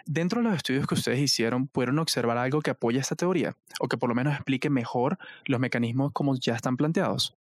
Dentro 0.07 0.41
de 0.41 0.49
los 0.49 0.57
estudios 0.57 0.87
que 0.87 0.95
ustedes 0.95 1.21
hicieron, 1.21 1.69
¿pudieron 1.69 1.99
observar 2.01 2.37
algo 2.37 2.61
que 2.63 2.71
apoya 2.71 3.01
esta 3.01 3.17
teoría 3.17 3.57
o 3.79 3.89
que 3.89 3.97
por 3.97 4.09
lo 4.09 4.15
menos 4.15 4.35
explique 4.35 4.71
mejor 4.71 5.19
los 5.45 5.61
mecanismos 5.61 6.13
como 6.13 6.37
ya 6.37 6.55
están 6.55 6.77
planteados? 6.77 7.37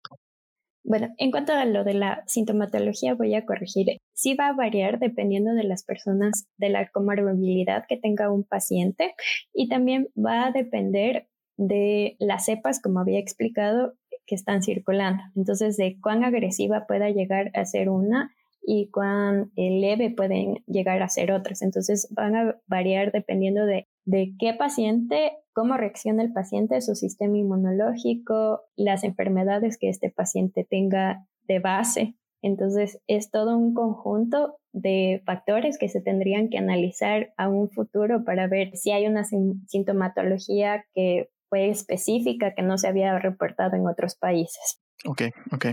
Bueno, 0.82 1.08
en 1.18 1.30
cuanto 1.30 1.52
a 1.52 1.64
lo 1.66 1.84
de 1.84 1.94
la 1.94 2.22
sintomatología, 2.26 3.14
voy 3.14 3.34
a 3.34 3.44
corregir. 3.44 3.98
Sí 4.14 4.34
va 4.34 4.48
a 4.48 4.54
variar 4.54 4.98
dependiendo 4.98 5.52
de 5.52 5.64
las 5.64 5.84
personas, 5.84 6.46
de 6.56 6.70
la 6.70 6.88
comorbilidad 6.88 7.84
que 7.88 7.96
tenga 7.96 8.30
un 8.30 8.44
paciente 8.44 9.14
y 9.52 9.68
también 9.68 10.08
va 10.16 10.46
a 10.46 10.52
depender 10.52 11.28
de 11.56 12.16
las 12.18 12.46
cepas, 12.46 12.80
como 12.80 13.00
había 13.00 13.18
explicado, 13.18 13.94
que 14.26 14.34
están 14.34 14.62
circulando. 14.62 15.22
Entonces, 15.36 15.76
de 15.76 15.98
cuán 16.00 16.24
agresiva 16.24 16.86
pueda 16.86 17.10
llegar 17.10 17.50
a 17.54 17.64
ser 17.66 17.90
una 17.90 18.34
y 18.62 18.88
cuán 18.90 19.50
eh, 19.56 19.70
leve 19.80 20.10
pueden 20.10 20.62
llegar 20.66 21.02
a 21.02 21.08
ser 21.08 21.32
otras. 21.32 21.62
Entonces, 21.62 22.08
van 22.10 22.36
a 22.36 22.56
variar 22.66 23.12
dependiendo 23.12 23.66
de, 23.66 23.88
de 24.10 24.34
qué 24.40 24.54
paciente, 24.54 25.38
cómo 25.52 25.76
reacciona 25.76 26.22
el 26.22 26.32
paciente, 26.32 26.80
su 26.80 26.96
sistema 26.96 27.38
inmunológico, 27.38 28.62
las 28.76 29.04
enfermedades 29.04 29.78
que 29.78 29.88
este 29.88 30.10
paciente 30.10 30.66
tenga 30.68 31.26
de 31.46 31.60
base. 31.60 32.16
Entonces, 32.42 33.00
es 33.06 33.30
todo 33.30 33.56
un 33.56 33.72
conjunto 33.72 34.56
de 34.72 35.22
factores 35.26 35.78
que 35.78 35.88
se 35.88 36.00
tendrían 36.00 36.48
que 36.48 36.58
analizar 36.58 37.32
a 37.36 37.48
un 37.48 37.70
futuro 37.70 38.24
para 38.24 38.48
ver 38.48 38.76
si 38.76 38.90
hay 38.90 39.06
una 39.06 39.24
sintomatología 39.24 40.84
que 40.94 41.30
fue 41.48 41.68
específica 41.68 42.54
que 42.54 42.62
no 42.62 42.78
se 42.78 42.88
había 42.88 43.16
reportado 43.18 43.76
en 43.76 43.86
otros 43.86 44.16
países. 44.16 44.80
Ok, 45.04 45.22
ok. 45.52 45.66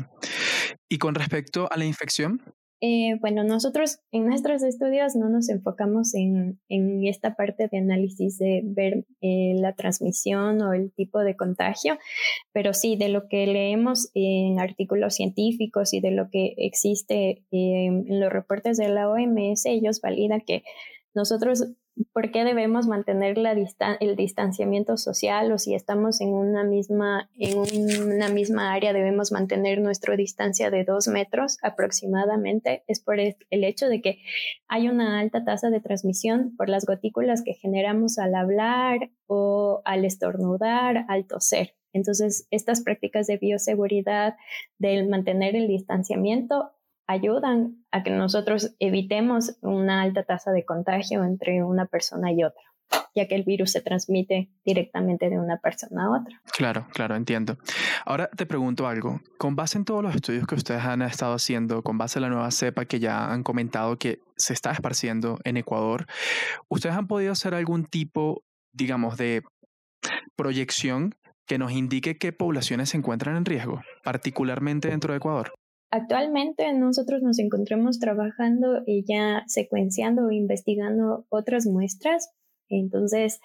¿Y 0.90 1.00
con 1.00 1.16
respecto 1.16 1.72
a 1.72 1.78
la 1.78 1.86
infección? 1.86 2.42
Eh, 2.80 3.18
bueno, 3.22 3.44
nosotros 3.44 4.00
en 4.12 4.28
nuestros 4.28 4.62
estudios 4.62 5.16
no 5.16 5.30
nos 5.30 5.50
enfocamos 5.50 6.14
en, 6.14 6.60
esta 6.70 7.36
parte 7.36 7.68
de 7.72 7.78
análisis 7.80 8.38
de 8.38 8.62
ver 8.64 9.06
eh, 9.22 9.54
la 9.56 9.74
transmisión 9.74 10.62
o 10.62 10.74
el 10.74 10.92
tipo 10.92 11.20
de 11.20 11.36
contagio, 11.36 11.98
pero 12.52 12.74
sí 12.74 12.96
de 12.96 13.10
lo 13.10 13.28
que 13.28 13.48
leemos 13.48 14.12
en 14.14 14.60
artículos 14.60 15.16
científicos 15.16 15.94
y 15.94 16.02
de 16.02 16.12
lo 16.12 16.30
que 16.30 16.54
existe 16.58 17.44
eh, 17.52 17.86
en 17.88 18.20
los 18.20 18.32
reportes 18.32 18.78
de 18.78 18.90
la 18.90 19.10
OMS, 19.10 19.66
ellos 19.66 20.00
validan 20.02 20.42
que 20.42 20.64
nosotros 21.16 21.66
por 22.14 22.32
qué 22.32 22.44
debemos 22.44 22.88
mantener 22.88 23.38
el 23.38 24.16
distanciamiento 24.16 24.98
social 24.98 25.52
o 25.52 25.58
si 25.58 25.74
estamos 25.74 26.22
en 26.22 26.30
una 26.30 26.64
misma, 26.64 27.30
en 27.38 27.58
una 28.02 28.30
misma 28.30 28.74
área 28.74 28.94
debemos 28.94 29.32
mantener 29.32 29.82
nuestra 29.82 30.16
distancia 30.16 30.70
de 30.70 30.84
dos 30.84 31.08
metros 31.08 31.58
aproximadamente, 31.62 32.84
es 32.88 33.00
por 33.00 33.20
el 33.20 33.36
hecho 33.50 33.88
de 33.88 34.02
que 34.02 34.20
hay 34.68 34.90
una 34.90 35.20
alta 35.20 35.44
tasa 35.44 35.70
de 35.70 35.80
transmisión 35.80 36.56
por 36.56 36.70
las 36.70 36.86
gotículas 36.86 37.42
que 37.44 37.54
generamos 37.54 38.18
al 38.18 38.36
hablar 38.36 39.12
o 39.28 39.82
al 39.86 40.06
estornudar, 40.06 41.06
al 41.08 41.26
toser. 41.26 41.76
Entonces, 41.94 42.48
estas 42.52 42.82
prácticas 42.82 43.28
de 43.28 43.38
bioseguridad, 43.38 44.36
del 44.78 45.08
mantener 45.08 45.56
el 45.56 45.68
distanciamiento, 45.68 46.72
ayudan 47.08 47.86
a 47.92 48.04
que 48.04 48.12
nosotros 48.12 48.76
evitemos 48.80 49.58
una 49.62 50.02
alta 50.02 50.24
tasa 50.24 50.52
de 50.52 50.66
contagio 50.66 51.24
entre 51.24 51.64
una 51.64 51.86
persona 51.86 52.32
y 52.32 52.44
otra 52.44 52.62
ya 53.16 53.28
que 53.28 53.36
el 53.36 53.44
virus 53.44 53.72
se 53.72 53.82
transmite 53.82 54.50
directamente 54.64 55.30
de 55.30 55.40
una 55.40 55.58
persona 55.58 56.06
a 56.06 56.22
otra. 56.22 56.42
Claro, 56.56 56.88
claro, 56.94 57.16
entiendo. 57.16 57.58
Ahora 58.06 58.30
te 58.30 58.46
pregunto 58.46 58.88
algo. 58.88 59.22
Con 59.38 59.56
base 59.56 59.78
en 59.78 59.86
todos 59.86 60.04
los 60.04 60.16
estudios 60.16 60.46
que 60.46 60.56
ustedes 60.56 60.84
han 60.84 61.02
estado 61.02 61.34
haciendo, 61.34 61.82
con 61.82 61.98
base 61.98 62.20
en 62.20 62.24
la 62.24 62.30
nueva 62.30 62.52
cepa 62.52 62.86
que 62.86 63.00
ya 63.00 63.32
han 63.32 63.44
comentado 63.44 63.98
que 63.98 64.20
se 64.36 64.54
está 64.54 64.72
esparciendo 64.72 65.40
en 65.44 65.58
Ecuador, 65.58 66.06
¿ustedes 66.70 66.96
han 66.96 67.08
podido 67.08 67.32
hacer 67.32 67.54
algún 67.54 67.86
tipo, 67.86 68.44
digamos, 68.72 69.18
de 69.18 69.44
proyección 70.36 71.16
que 71.48 71.58
nos 71.58 71.72
indique 71.72 72.18
qué 72.18 72.34
poblaciones 72.34 72.90
se 72.90 72.98
encuentran 72.98 73.36
en 73.36 73.46
riesgo, 73.46 73.82
particularmente 74.04 74.90
dentro 74.90 75.14
de 75.14 75.18
Ecuador? 75.18 75.54
Actualmente 75.90 76.72
nosotros 76.74 77.22
nos 77.22 77.40
encontramos 77.40 78.00
trabajando 78.00 78.84
y 78.86 79.06
ya 79.06 79.44
secuenciando 79.48 80.28
o 80.28 80.32
investigando 80.32 81.26
otras 81.30 81.66
muestras. 81.66 82.30
Entonces, 82.68 83.40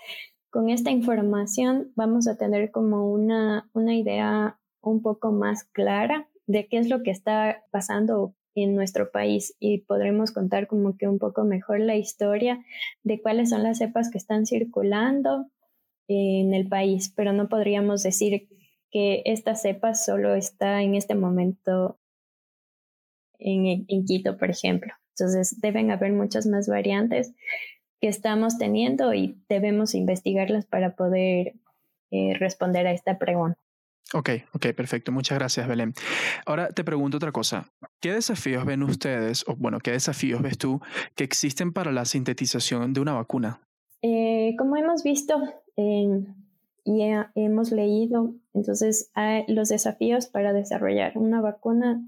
con 0.50 0.68
esta 0.68 0.90
información 0.90 1.92
vamos 1.94 2.26
a 2.26 2.36
tener 2.36 2.70
como 2.70 3.10
una, 3.10 3.70
una 3.72 3.96
idea 3.96 4.58
un 4.80 5.02
poco 5.02 5.30
más 5.30 5.64
clara 5.64 6.28
de 6.46 6.66
qué 6.66 6.78
es 6.78 6.88
lo 6.88 7.02
que 7.02 7.12
está 7.12 7.62
pasando 7.70 8.34
en 8.54 8.74
nuestro 8.74 9.10
país 9.10 9.56
y 9.60 9.78
podremos 9.78 10.32
contar 10.32 10.66
como 10.66 10.96
que 10.96 11.08
un 11.08 11.18
poco 11.18 11.44
mejor 11.44 11.80
la 11.80 11.96
historia 11.96 12.62
de 13.02 13.22
cuáles 13.22 13.50
son 13.50 13.62
las 13.62 13.78
cepas 13.78 14.10
que 14.10 14.18
están 14.18 14.46
circulando 14.46 15.46
en 16.08 16.52
el 16.52 16.68
país, 16.68 17.12
pero 17.16 17.32
no 17.32 17.48
podríamos 17.48 18.02
decir 18.02 18.48
que 18.90 19.22
esta 19.24 19.54
cepa 19.54 19.94
solo 19.94 20.34
está 20.34 20.82
en 20.82 20.94
este 20.94 21.14
momento 21.14 21.98
en, 23.44 24.04
Quito, 24.04 24.36
por 24.36 24.50
ejemplo. 24.50 24.92
Entonces, 25.16 25.60
deben 25.60 25.90
haber 25.90 26.12
muchas 26.12 26.46
más 26.46 26.68
variantes 26.68 27.34
que 28.00 28.08
estamos 28.08 28.58
teniendo 28.58 29.14
y 29.14 29.38
debemos 29.48 29.94
investigarlas 29.94 30.66
para 30.66 30.96
poder 30.96 31.54
eh, 32.10 32.34
responder 32.38 32.86
a 32.86 32.92
esta 32.92 33.18
pregunta. 33.18 33.58
Ok, 34.14 34.30
ok, 34.52 34.66
perfecto. 34.76 35.12
Muchas 35.12 35.38
gracias, 35.38 35.66
Belén. 35.66 35.94
Ahora 36.44 36.68
te 36.68 36.84
pregunto 36.84 37.16
otra 37.16 37.32
cosa. 37.32 37.70
¿Qué 38.00 38.12
desafíos 38.12 38.64
ven 38.66 38.82
ustedes, 38.82 39.44
o 39.48 39.56
bueno, 39.56 39.78
qué 39.78 39.92
desafíos 39.92 40.42
ves 40.42 40.58
tú 40.58 40.80
que 41.14 41.24
existen 41.24 41.72
para 41.72 41.92
la 41.92 42.04
sintetización 42.04 42.92
de 42.92 43.00
una 43.00 43.14
vacuna? 43.14 43.60
Eh, 44.02 44.54
como 44.58 44.76
hemos 44.76 45.02
visto 45.02 45.40
y 46.84 47.02
hemos 47.36 47.70
leído, 47.70 48.34
entonces 48.52 49.10
hay 49.14 49.44
los 49.46 49.68
desafíos 49.68 50.26
para 50.26 50.52
desarrollar 50.52 51.16
una 51.16 51.40
vacuna 51.40 52.04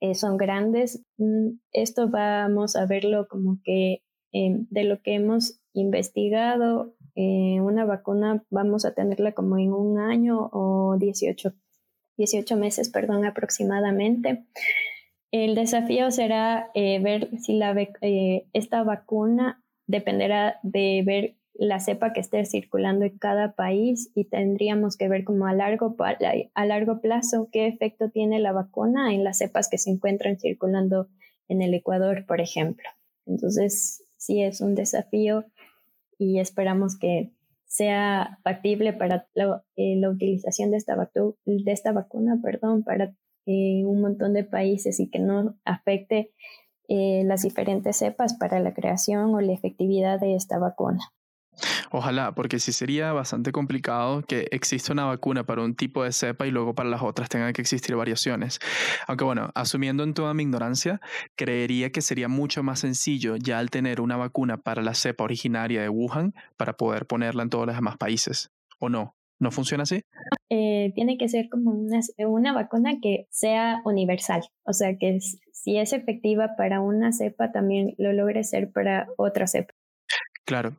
eh, 0.00 0.14
son 0.14 0.36
grandes. 0.36 1.02
Mm, 1.18 1.58
esto 1.72 2.08
vamos 2.08 2.76
a 2.76 2.86
verlo 2.86 3.28
como 3.28 3.60
que 3.64 4.02
em, 4.32 4.66
de 4.70 4.84
lo 4.84 5.00
que 5.02 5.14
hemos 5.14 5.60
investigado, 5.72 6.94
eh, 7.14 7.60
una 7.60 7.84
vacuna 7.84 8.44
vamos 8.50 8.84
a 8.84 8.94
tenerla 8.94 9.32
como 9.32 9.58
en 9.58 9.72
un 9.72 9.98
año 9.98 10.50
o 10.52 10.96
18, 10.98 11.54
18 12.18 12.56
meses, 12.56 12.90
perdón, 12.90 13.24
aproximadamente. 13.24 14.44
El 15.32 15.54
desafío 15.54 16.10
será 16.10 16.70
eh, 16.74 16.98
ver 17.00 17.30
si 17.40 17.54
la, 17.54 17.74
esta 18.52 18.82
vacuna 18.84 19.62
dependerá 19.86 20.58
de 20.62 21.02
ver 21.04 21.36
la 21.58 21.80
cepa 21.80 22.12
que 22.12 22.20
esté 22.20 22.44
circulando 22.44 23.04
en 23.04 23.18
cada 23.18 23.52
país 23.52 24.10
y 24.14 24.24
tendríamos 24.24 24.96
que 24.96 25.08
ver 25.08 25.24
como 25.24 25.46
a 25.46 25.54
largo, 25.54 25.96
a 26.54 26.66
largo 26.66 27.00
plazo 27.00 27.48
qué 27.50 27.66
efecto 27.66 28.10
tiene 28.10 28.40
la 28.40 28.52
vacuna 28.52 29.14
en 29.14 29.24
las 29.24 29.38
cepas 29.38 29.68
que 29.68 29.78
se 29.78 29.90
encuentran 29.90 30.38
circulando 30.38 31.08
en 31.48 31.62
el 31.62 31.74
Ecuador, 31.74 32.24
por 32.26 32.40
ejemplo. 32.40 32.88
Entonces, 33.26 34.04
sí 34.16 34.42
es 34.42 34.60
un 34.60 34.74
desafío 34.74 35.44
y 36.18 36.40
esperamos 36.40 36.98
que 36.98 37.30
sea 37.66 38.38
factible 38.42 38.92
para 38.92 39.26
la, 39.34 39.64
eh, 39.76 40.00
utilización 40.06 40.70
de 40.70 40.76
esta, 40.76 40.96
de 41.44 41.72
esta 41.72 41.92
vacuna 41.92 42.38
perdón, 42.42 42.84
para 42.84 43.14
eh, 43.46 43.84
un 43.84 44.00
montón 44.00 44.32
de 44.32 44.44
países 44.44 44.98
y 45.00 45.08
que 45.08 45.18
no 45.18 45.56
afecte 45.64 46.32
eh, 46.88 47.22
las 47.24 47.42
diferentes 47.42 47.96
cepas 47.96 48.34
para 48.34 48.60
la 48.60 48.72
creación 48.72 49.34
o 49.34 49.40
la 49.40 49.52
efectividad 49.52 50.20
de 50.20 50.36
esta 50.36 50.58
vacuna. 50.58 51.00
Ojalá, 51.90 52.34
porque 52.34 52.58
sí 52.58 52.72
sería 52.72 53.12
bastante 53.12 53.52
complicado 53.52 54.22
que 54.22 54.48
exista 54.50 54.92
una 54.92 55.04
vacuna 55.04 55.44
para 55.44 55.62
un 55.62 55.74
tipo 55.74 56.04
de 56.04 56.12
cepa 56.12 56.46
y 56.46 56.50
luego 56.50 56.74
para 56.74 56.88
las 56.88 57.02
otras 57.02 57.28
tengan 57.28 57.52
que 57.52 57.62
existir 57.62 57.96
variaciones. 57.96 58.58
Aunque 59.06 59.24
bueno, 59.24 59.50
asumiendo 59.54 60.04
en 60.04 60.14
toda 60.14 60.34
mi 60.34 60.42
ignorancia, 60.42 61.00
creería 61.36 61.90
que 61.90 62.02
sería 62.02 62.28
mucho 62.28 62.62
más 62.62 62.80
sencillo 62.80 63.36
ya 63.36 63.58
al 63.58 63.70
tener 63.70 64.00
una 64.00 64.16
vacuna 64.16 64.58
para 64.58 64.82
la 64.82 64.94
cepa 64.94 65.24
originaria 65.24 65.82
de 65.82 65.88
Wuhan 65.88 66.34
para 66.56 66.76
poder 66.76 67.06
ponerla 67.06 67.42
en 67.42 67.50
todos 67.50 67.66
los 67.66 67.76
demás 67.76 67.96
países. 67.96 68.50
¿O 68.78 68.88
no? 68.88 69.16
¿No 69.38 69.50
funciona 69.50 69.82
así? 69.82 70.02
Eh, 70.48 70.92
tiene 70.94 71.18
que 71.18 71.28
ser 71.28 71.48
como 71.50 71.72
una, 71.72 72.00
una 72.18 72.52
vacuna 72.52 72.94
que 73.02 73.26
sea 73.30 73.82
universal, 73.84 74.42
o 74.64 74.72
sea 74.72 74.96
que 74.98 75.18
si 75.52 75.76
es 75.76 75.92
efectiva 75.92 76.56
para 76.56 76.80
una 76.80 77.12
cepa, 77.12 77.52
también 77.52 77.94
lo 77.98 78.12
logre 78.12 78.44
ser 78.44 78.70
para 78.72 79.08
otra 79.18 79.46
cepa. 79.46 79.74
Claro. 80.46 80.76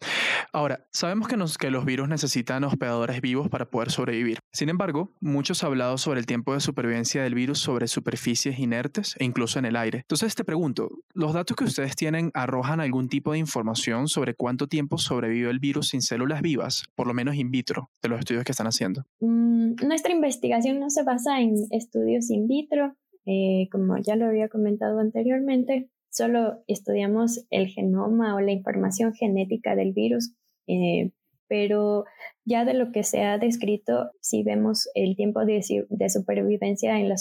Ahora, 0.58 0.88
sabemos 0.92 1.28
que, 1.60 1.70
los 1.70 1.86
virus 1.86 2.10
necesitan 2.10 2.64
hospedadores 2.64 3.22
vivos 3.22 3.48
para 3.48 3.70
poder 3.70 3.92
sobrevivir. 3.92 4.40
Sin 4.52 4.70
embargo, 4.70 5.14
muchos 5.22 5.64
han 5.64 5.68
hablado 5.68 6.00
sobre 6.00 6.20
el 6.20 6.26
tiempo 6.26 6.56
de 6.56 6.62
supervivencia 6.62 7.22
del 7.22 7.36
virus 7.36 7.60
sobre 7.60 7.88
superficies 7.88 8.58
inertes 8.58 9.16
e 9.20 9.26
incluso 9.26 9.60
en 9.60 9.66
el 9.66 9.76
aire. 9.76 10.00
Entonces 10.00 10.34
te 10.34 10.44
pregunto, 10.44 10.90
¿los 11.14 11.34
datos 11.34 11.56
que 11.56 11.64
ustedes 11.64 11.96
tienen 11.96 12.32
arrojan 12.34 12.80
algún 12.80 13.08
tipo 13.08 13.34
de 13.34 13.38
información 13.38 14.08
sobre 14.08 14.34
cuánto 14.34 14.66
tiempo 14.66 14.98
sobrevive 14.98 15.52
el 15.52 15.60
virus 15.60 15.90
sin 15.90 16.02
células 16.02 16.42
vivas, 16.42 16.86
por 16.96 17.06
lo 17.06 17.14
menos 17.14 17.36
in 17.36 17.52
vitro, 17.52 17.92
de 18.02 18.10
los 18.10 18.18
estudios 18.18 18.44
que 18.44 18.52
están 18.52 18.66
haciendo? 18.66 19.06
Mm, 19.20 19.76
nuestra 19.86 20.12
investigación 20.12 20.80
no 20.80 20.90
se 20.90 21.04
basa 21.04 21.40
en 21.40 21.54
estudios 21.70 22.32
in 22.32 22.48
vitro, 22.48 22.96
eh, 23.28 23.70
como 23.72 24.00
ya 24.00 24.16
lo 24.16 24.26
había 24.26 24.50
comentado 24.50 24.98
anteriormente 25.00 25.92
solo 26.10 26.64
estudiamos 26.68 27.46
el 27.52 27.68
genoma 27.68 28.36
o 28.36 28.40
la 28.40 28.52
información 28.52 29.14
genética 29.14 29.76
del 29.76 29.94
virus, 29.94 30.34
eh, 30.68 31.12
pero 31.48 32.06
ya 32.46 32.66
de 32.66 32.74
lo 32.74 32.92
que 32.92 33.04
se 33.04 33.24
ha 33.24 33.38
descrito, 33.38 34.12
si 34.22 34.44
vemos 34.44 34.90
el 34.96 35.16
tiempo 35.16 35.46
de, 35.46 35.62
supervivencia 36.10 37.00
en, 37.00 37.10
la 37.10 37.16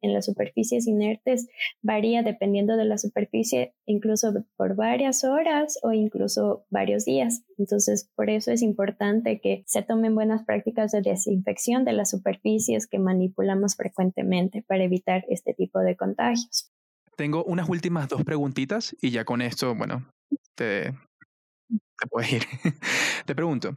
en 0.00 0.14
las 0.14 0.26
superficies 0.26 0.86
inertes, 0.86 1.48
varía 1.82 2.22
dependiendo 2.22 2.76
de 2.76 2.84
la 2.84 2.98
superficie, 2.98 3.74
incluso 3.86 4.32
por 4.56 4.76
varias 4.76 5.24
horas 5.24 5.78
o 5.82 5.92
incluso 5.92 6.64
varios 6.70 7.04
días. 7.04 7.44
Entonces, 7.58 8.10
por 8.14 8.30
eso 8.30 8.50
es 8.50 8.62
importante 8.62 9.40
que 9.40 9.62
se 9.66 9.82
tomen 9.82 10.14
buenas 10.14 10.44
prácticas 10.44 10.92
de 10.92 11.02
desinfección 11.02 11.84
de 11.84 11.92
las 11.92 12.10
superficies 12.10 12.86
que 12.86 12.98
manipulamos 12.98 13.76
frecuentemente 13.76 14.62
para 14.66 14.84
evitar 14.84 15.24
este 15.28 15.54
tipo 15.54 15.80
de 15.80 15.96
contagios. 15.96 16.70
Tengo 17.16 17.44
unas 17.44 17.68
últimas 17.68 18.08
dos 18.08 18.24
preguntitas 18.24 18.96
y 19.02 19.10
ya 19.10 19.24
con 19.24 19.42
esto, 19.42 19.74
bueno, 19.74 20.06
te, 20.54 20.94
te 21.98 22.06
puedes 22.08 22.32
ir. 22.32 22.46
te 23.26 23.34
pregunto, 23.34 23.76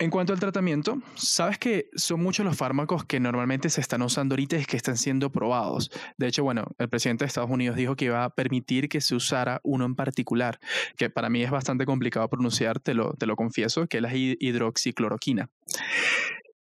en 0.00 0.10
cuanto 0.10 0.32
al 0.32 0.40
tratamiento, 0.40 0.98
sabes 1.14 1.56
que 1.56 1.88
son 1.94 2.20
muchos 2.20 2.44
los 2.44 2.56
fármacos 2.56 3.04
que 3.04 3.20
normalmente 3.20 3.70
se 3.70 3.80
están 3.80 4.02
usando 4.02 4.34
ahorita 4.34 4.58
y 4.58 4.64
que 4.64 4.76
están 4.76 4.96
siendo 4.96 5.30
probados. 5.30 5.90
De 6.18 6.26
hecho, 6.26 6.42
bueno, 6.42 6.64
el 6.78 6.88
presidente 6.88 7.24
de 7.24 7.28
Estados 7.28 7.50
Unidos 7.50 7.76
dijo 7.76 7.94
que 7.94 8.06
iba 8.06 8.24
a 8.24 8.30
permitir 8.30 8.88
que 8.88 9.00
se 9.00 9.14
usara 9.14 9.60
uno 9.62 9.84
en 9.84 9.94
particular, 9.94 10.58
que 10.96 11.10
para 11.10 11.30
mí 11.30 11.42
es 11.44 11.50
bastante 11.52 11.86
complicado 11.86 12.28
pronunciar, 12.28 12.80
te 12.80 12.92
lo, 12.92 13.14
te 13.14 13.26
lo 13.26 13.36
confieso, 13.36 13.86
que 13.86 13.98
es 13.98 14.02
la 14.02 14.10
hidroxicloroquina. 14.12 15.48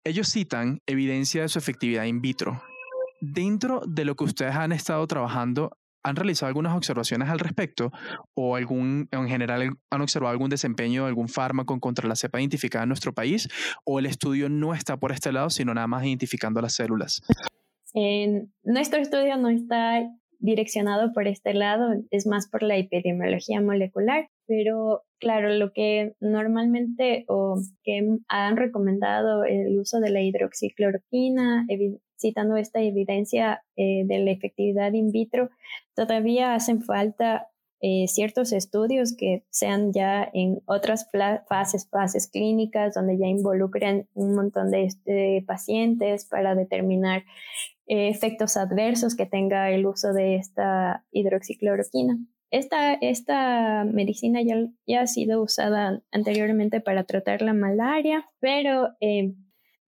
Ellos 0.04 0.30
citan 0.30 0.82
evidencia 0.86 1.42
de 1.42 1.48
su 1.48 1.58
efectividad 1.58 2.04
in 2.04 2.20
vitro. 2.20 2.62
Dentro 3.22 3.80
de 3.86 4.04
lo 4.04 4.16
que 4.16 4.24
ustedes 4.24 4.54
han 4.54 4.72
estado 4.72 5.06
trabajando, 5.06 5.78
¿Han 6.04 6.16
realizado 6.16 6.48
algunas 6.48 6.76
observaciones 6.76 7.28
al 7.28 7.38
respecto 7.38 7.90
o 8.34 8.56
algún, 8.56 9.08
en 9.10 9.28
general 9.28 9.76
han 9.90 10.00
observado 10.00 10.32
algún 10.32 10.50
desempeño 10.50 11.02
de 11.02 11.08
algún 11.08 11.28
fármaco 11.28 11.78
contra 11.80 12.06
la 12.06 12.14
cepa 12.14 12.40
identificada 12.40 12.84
en 12.84 12.88
nuestro 12.88 13.12
país 13.12 13.48
o 13.84 13.98
el 13.98 14.06
estudio 14.06 14.48
no 14.48 14.74
está 14.74 14.98
por 14.98 15.12
este 15.12 15.32
lado, 15.32 15.50
sino 15.50 15.74
nada 15.74 15.86
más 15.86 16.04
identificando 16.04 16.60
las 16.60 16.74
células? 16.74 17.22
nuestro 18.64 19.00
estudio 19.00 19.36
no 19.36 19.48
está 19.48 20.02
direccionado 20.40 21.12
por 21.12 21.26
este 21.26 21.54
lado, 21.54 21.94
es 22.10 22.26
más 22.26 22.48
por 22.48 22.62
la 22.62 22.76
epidemiología 22.76 23.62
molecular, 23.62 24.28
pero 24.46 25.02
claro, 25.18 25.48
lo 25.54 25.72
que 25.72 26.14
normalmente 26.20 27.24
o 27.28 27.56
que 27.82 28.18
han 28.28 28.56
recomendado 28.56 29.44
el 29.44 29.78
uso 29.78 30.00
de 30.00 30.10
la 30.10 30.20
hidroxicloroquina, 30.20 31.64
citando 32.24 32.56
esta 32.56 32.80
evidencia 32.80 33.62
eh, 33.76 34.04
de 34.06 34.18
la 34.20 34.30
efectividad 34.30 34.94
in 34.94 35.12
vitro, 35.12 35.50
todavía 35.94 36.54
hacen 36.54 36.80
falta 36.80 37.48
eh, 37.82 38.06
ciertos 38.08 38.52
estudios 38.52 39.14
que 39.14 39.44
sean 39.50 39.92
ya 39.92 40.26
en 40.32 40.62
otras 40.64 41.06
fases, 41.46 41.86
fases 41.90 42.28
clínicas, 42.28 42.94
donde 42.94 43.18
ya 43.18 43.26
involucren 43.26 44.08
un 44.14 44.34
montón 44.34 44.70
de, 44.70 45.44
pacientes 45.46 46.24
para 46.24 46.54
determinar 46.54 47.24
eh, 47.86 48.08
efectos 48.08 48.56
adversos 48.56 49.14
que 49.14 49.26
tenga 49.26 49.70
el 49.70 49.84
uso 49.84 50.14
de 50.14 50.36
esta 50.36 51.04
hidroxicloroquina. 51.12 52.16
Esta, 52.50 52.94
esta 52.94 53.84
medicina 53.84 54.40
ya, 54.40 54.66
ya, 54.86 55.02
ha 55.02 55.06
sido 55.06 55.42
usada 55.42 56.00
anteriormente 56.10 56.80
para 56.80 57.04
tratar 57.04 57.42
la 57.42 57.52
malaria, 57.52 58.24
pero 58.40 58.90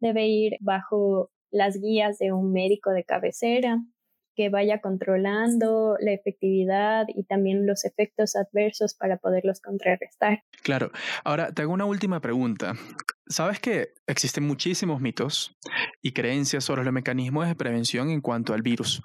debe 0.01 0.27
ir 0.27 0.57
bajo 0.61 1.31
las 1.57 1.81
guías 1.81 2.19
de 2.19 2.33
un 2.33 2.53
médico 2.53 2.91
de 2.91 3.05
cabecera 3.05 3.79
que 4.37 4.51
vaya 4.51 4.83
controlando 4.83 5.97
la 5.99 6.13
efectividad 6.13 7.07
y 7.09 7.25
también 7.25 7.67
los 7.67 7.87
efectos 7.87 8.37
adversos 8.37 8.95
para 8.95 9.17
poderlos 9.17 9.61
contrarrestar. 9.61 10.43
Claro. 10.63 10.91
Ahora, 11.25 11.53
te 11.53 11.63
hago 11.63 11.73
una 11.73 11.87
última 11.87 12.21
pregunta. 12.21 12.75
Sabes 13.29 13.59
que 13.59 13.95
existen 14.07 14.47
muchísimos 14.47 15.01
mitos 15.01 15.57
y 16.03 16.13
creencias 16.13 16.65
sobre 16.65 16.85
los 16.85 16.93
mecanismos 16.93 17.49
de 17.49 17.57
prevención 17.57 18.11
en 18.11 18.21
cuanto 18.21 18.53
al 18.53 18.61
virus. 18.61 19.03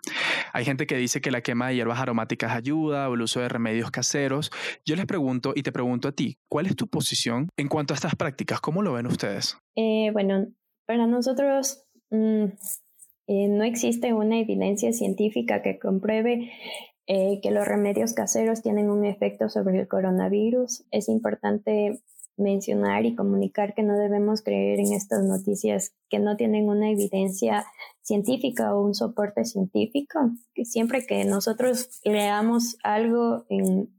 Hay 0.52 0.66
gente 0.66 0.86
que 0.86 0.98
dice 0.98 1.22
que 1.22 1.32
la 1.32 1.42
quema 1.42 1.70
de 1.70 1.76
hierbas 1.76 2.00
aromáticas 2.00 2.52
ayuda 2.52 3.10
o 3.10 3.14
el 3.14 3.22
uso 3.22 3.40
de 3.40 3.48
remedios 3.48 3.90
caseros. 3.90 4.52
Yo 4.86 4.98
les 4.98 5.06
pregunto 5.06 5.54
y 5.56 5.64
te 5.64 5.72
pregunto 5.72 6.10
a 6.10 6.12
ti, 6.12 6.38
¿cuál 6.50 6.66
es 6.66 6.76
tu 6.76 6.88
posición 6.88 7.48
en 7.56 7.70
cuanto 7.70 7.94
a 7.94 7.96
estas 7.96 8.16
prácticas? 8.16 8.60
¿Cómo 8.60 8.82
lo 8.82 8.94
ven 8.94 9.08
ustedes? 9.08 9.58
Eh, 9.78 10.12
bueno, 10.12 10.48
para 10.86 11.08
nosotros 11.08 11.86
Mm, 12.12 12.46
eh, 13.28 13.48
no 13.48 13.64
existe 13.64 14.14
una 14.14 14.40
evidencia 14.40 14.94
científica 14.94 15.62
que 15.62 15.80
compruebe 15.80 16.52
eh, 17.08 17.40
que 17.42 17.52
los 17.52 17.68
remedios 17.68 18.14
caseros 18.14 18.62
tienen 18.62 18.90
un 18.90 19.06
efecto 19.06 19.50
sobre 19.50 19.80
el 19.80 19.88
coronavirus. 19.88 20.84
Es 20.92 21.10
importante 21.10 22.02
mencionar 22.38 23.06
y 23.06 23.16
comunicar 23.16 23.74
que 23.74 23.84
no 23.84 23.98
debemos 23.98 24.42
creer 24.42 24.80
en 24.80 24.94
estas 24.94 25.24
noticias 25.24 25.94
que 26.10 26.20
no 26.20 26.38
tienen 26.38 26.70
una 26.70 26.90
evidencia 26.90 27.66
científica 28.02 28.76
o 28.76 28.84
un 28.84 28.94
soporte 28.94 29.46
científico. 29.46 30.20
Que 30.54 30.66
siempre 30.66 31.06
que 31.06 31.24
nosotros 31.26 32.02
leamos 32.04 32.78
algo 32.84 33.46
en, 33.50 33.90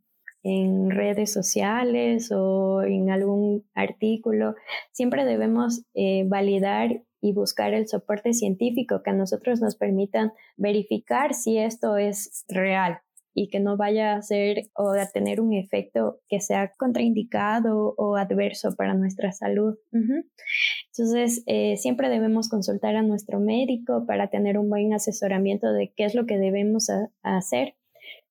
en 0.42 0.90
redes 0.90 1.32
sociales 1.32 2.30
o 2.32 2.82
en 2.82 3.10
algún 3.10 3.64
artículo, 3.74 4.54
siempre 4.90 5.24
debemos 5.24 5.84
eh, 5.94 6.24
validar 6.26 7.02
y 7.20 7.32
buscar 7.32 7.72
el 7.72 7.86
soporte 7.86 8.34
científico 8.34 9.02
que 9.02 9.10
a 9.10 9.14
nosotros 9.14 9.60
nos 9.60 9.76
permitan 9.76 10.32
verificar 10.56 11.34
si 11.34 11.58
esto 11.58 11.96
es 11.96 12.44
real 12.48 12.98
y 13.34 13.48
que 13.48 13.60
no 13.60 13.76
vaya 13.76 14.14
a 14.14 14.22
ser 14.22 14.64
o 14.74 14.90
a 14.90 15.06
tener 15.06 15.40
un 15.40 15.54
efecto 15.54 16.20
que 16.28 16.40
sea 16.40 16.72
contraindicado 16.76 17.94
o 17.96 18.16
adverso 18.16 18.74
para 18.76 18.94
nuestra 18.94 19.32
salud. 19.32 19.78
Entonces, 19.92 21.42
eh, 21.46 21.76
siempre 21.78 22.10
debemos 22.10 22.48
consultar 22.48 22.96
a 22.96 23.02
nuestro 23.02 23.40
médico 23.40 24.04
para 24.06 24.28
tener 24.28 24.58
un 24.58 24.68
buen 24.68 24.92
asesoramiento 24.92 25.72
de 25.72 25.94
qué 25.96 26.04
es 26.04 26.14
lo 26.14 26.26
que 26.26 26.36
debemos 26.36 26.88
hacer 27.22 27.74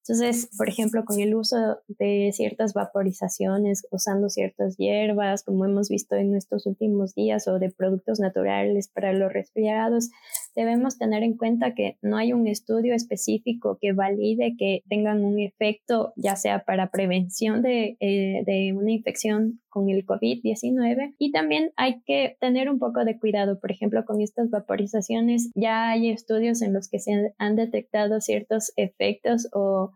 entonces, 0.08 0.50
por 0.58 0.68
ejemplo, 0.68 1.06
con 1.06 1.20
el 1.20 1.36
uso 1.36 1.80
de 1.88 2.32
ciertas 2.34 2.74
vaporizaciones, 2.74 3.86
usando 3.92 4.30
ciertas 4.30 4.76
hierbas, 4.78 5.44
como 5.44 5.66
hemos 5.66 5.90
visto 5.90 6.16
en 6.16 6.36
estos 6.36 6.66
últimos 6.66 7.14
días, 7.14 7.48
o 7.48 7.60
de 7.60 7.70
productos 7.70 8.20
naturales 8.20 8.88
para 8.88 9.14
los 9.14 9.32
resfriados, 9.32 10.10
debemos 10.56 10.98
tener 10.98 11.24
en 11.24 11.38
cuenta 11.38 11.74
que 11.74 11.98
no 12.02 12.18
hay 12.18 12.34
un 12.34 12.48
estudio 12.48 12.94
específico 12.94 13.78
que 13.80 13.94
valide 13.94 14.56
que 14.58 14.84
tengan 14.90 15.24
un 15.24 15.40
efecto, 15.40 16.14
ya 16.16 16.36
sea 16.36 16.64
para 16.64 16.92
prevención 16.92 17.62
de, 17.62 17.98
eh, 18.00 18.44
de 18.46 18.74
una 18.74 18.92
infección 18.92 19.62
con 19.70 19.90
el 19.90 20.06
COVID-19 20.06 21.16
y 21.18 21.32
también 21.32 21.72
hay 21.78 22.02
que 22.02 22.38
tener 22.40 22.70
un 22.70 22.80
poco 22.80 23.06
de 23.06 23.18
cuidado, 23.18 23.60
por 23.60 23.72
ejemplo, 23.72 24.06
con 24.06 24.22
estas 24.22 24.50
vaporizaciones. 24.50 25.52
Ya 25.56 25.90
hay 25.90 26.10
estudios 26.10 26.62
en 26.62 26.74
los 26.74 26.90
que 26.90 27.00
se 27.00 27.34
han 27.38 27.56
detectado 27.56 28.20
ciertos 28.20 28.74
efectos 28.76 29.48
o 29.54 29.92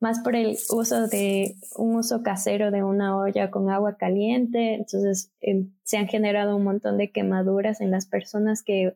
más 0.00 0.20
por 0.20 0.34
el 0.34 0.56
uso 0.70 1.06
de 1.08 1.54
un 1.76 1.96
uso 1.96 2.22
casero 2.22 2.70
de 2.70 2.82
una 2.82 3.16
olla 3.16 3.50
con 3.50 3.70
agua 3.70 3.96
caliente, 3.96 4.74
entonces 4.74 5.30
em, 5.40 5.70
se 5.84 5.98
han 5.98 6.08
generado 6.08 6.56
un 6.56 6.64
montón 6.64 6.96
de 6.96 7.10
quemaduras 7.10 7.80
en 7.80 7.90
las 7.90 8.06
personas 8.06 8.62
que 8.62 8.94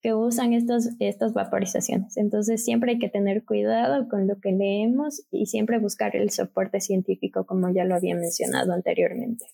que 0.00 0.14
usan 0.14 0.52
estos, 0.52 0.90
estas 1.00 1.32
vaporizaciones. 1.32 2.16
Entonces 2.16 2.64
siempre 2.64 2.92
hay 2.92 2.98
que 2.98 3.08
tener 3.08 3.44
cuidado 3.44 4.08
con 4.08 4.26
lo 4.26 4.38
que 4.40 4.52
leemos 4.52 5.26
y 5.30 5.46
siempre 5.46 5.78
buscar 5.78 6.14
el 6.14 6.30
soporte 6.30 6.80
científico, 6.80 7.46
como 7.46 7.72
ya 7.72 7.84
lo 7.84 7.94
había 7.96 8.14
mencionado 8.14 8.72
anteriormente. 8.72 9.46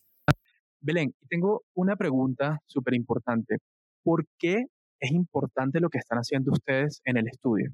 Belén, 0.81 1.15
tengo 1.31 1.63
una 1.75 1.97
pregunta 1.97 2.61
súper 2.67 2.95
importante. 2.95 3.57
¿Por 4.03 4.27
qué 4.39 4.67
es 5.01 5.13
importante 5.13 5.81
lo 5.81 5.89
que 5.89 5.99
están 5.99 6.19
haciendo 6.19 6.53
ustedes 6.53 7.01
en 7.07 7.17
el 7.17 7.27
estudio? 7.27 7.73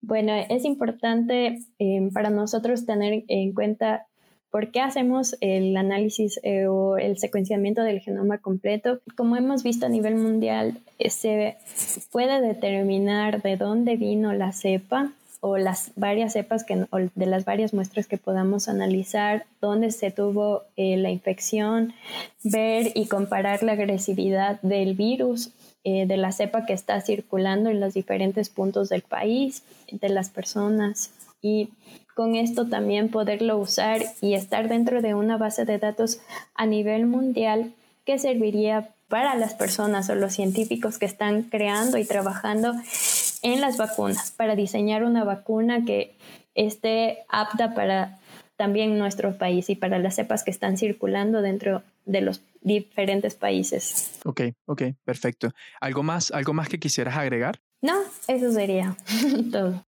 Bueno, 0.00 0.32
es 0.48 0.64
importante 0.64 1.58
eh, 1.78 2.08
para 2.12 2.30
nosotros 2.30 2.84
tener 2.84 3.24
en 3.28 3.52
cuenta 3.52 4.07
por 4.50 4.70
qué 4.70 4.80
hacemos 4.80 5.36
el 5.40 5.76
análisis 5.76 6.40
eh, 6.42 6.66
o 6.66 6.96
el 6.96 7.18
secuenciamiento 7.18 7.82
del 7.82 8.00
genoma 8.00 8.38
completo. 8.38 9.00
Como 9.16 9.36
hemos 9.36 9.62
visto 9.62 9.86
a 9.86 9.88
nivel 9.90 10.16
mundial, 10.16 10.78
eh, 10.98 11.10
se 11.10 11.58
puede 12.10 12.40
determinar 12.40 13.42
de 13.42 13.56
dónde 13.56 13.96
vino 13.96 14.32
la 14.32 14.52
cepa 14.52 15.12
o 15.40 15.56
las 15.56 15.92
varias 15.94 16.32
cepas 16.32 16.66
de 16.66 17.26
las 17.26 17.44
varias 17.44 17.72
muestras 17.72 18.08
que 18.08 18.16
podamos 18.16 18.68
analizar, 18.68 19.46
dónde 19.60 19.92
se 19.92 20.10
tuvo 20.10 20.62
eh, 20.76 20.96
la 20.96 21.10
infección, 21.10 21.92
ver 22.42 22.90
y 22.94 23.06
comparar 23.06 23.62
la 23.62 23.72
agresividad 23.72 24.60
del 24.62 24.94
virus, 24.94 25.52
de 25.84 26.18
la 26.18 26.32
cepa 26.32 26.66
que 26.66 26.74
está 26.74 27.00
circulando 27.00 27.70
en 27.70 27.80
los 27.80 27.94
diferentes 27.94 28.50
puntos 28.50 28.90
del 28.90 29.00
país, 29.00 29.62
de 29.90 30.10
las 30.10 30.28
personas 30.28 31.12
y 31.40 31.70
con 32.18 32.34
esto 32.34 32.66
también 32.66 33.10
poderlo 33.10 33.58
usar 33.58 34.02
y 34.20 34.34
estar 34.34 34.68
dentro 34.68 35.02
de 35.02 35.14
una 35.14 35.36
base 35.36 35.64
de 35.64 35.78
datos 35.78 36.18
a 36.56 36.66
nivel 36.66 37.06
mundial 37.06 37.72
que 38.04 38.18
serviría 38.18 38.88
para 39.06 39.36
las 39.36 39.54
personas 39.54 40.10
o 40.10 40.16
los 40.16 40.32
científicos 40.32 40.98
que 40.98 41.06
están 41.06 41.44
creando 41.44 41.96
y 41.96 42.04
trabajando 42.04 42.74
en 43.42 43.60
las 43.60 43.76
vacunas, 43.76 44.32
para 44.32 44.56
diseñar 44.56 45.04
una 45.04 45.22
vacuna 45.22 45.84
que 45.84 46.16
esté 46.56 47.18
apta 47.28 47.72
para 47.72 48.18
también 48.56 48.98
nuestro 48.98 49.38
país 49.38 49.70
y 49.70 49.76
para 49.76 50.00
las 50.00 50.16
cepas 50.16 50.42
que 50.42 50.50
están 50.50 50.76
circulando 50.76 51.40
dentro 51.40 51.84
de 52.04 52.20
los 52.20 52.40
diferentes 52.62 53.36
países. 53.36 54.18
Ok, 54.24 54.40
ok, 54.66 54.82
perfecto. 55.04 55.52
¿Algo 55.80 56.02
más, 56.02 56.32
algo 56.32 56.52
más 56.52 56.68
que 56.68 56.80
quisieras 56.80 57.16
agregar? 57.16 57.60
No, 57.80 57.94
eso 58.26 58.50
sería 58.50 58.96
todo. 59.52 59.84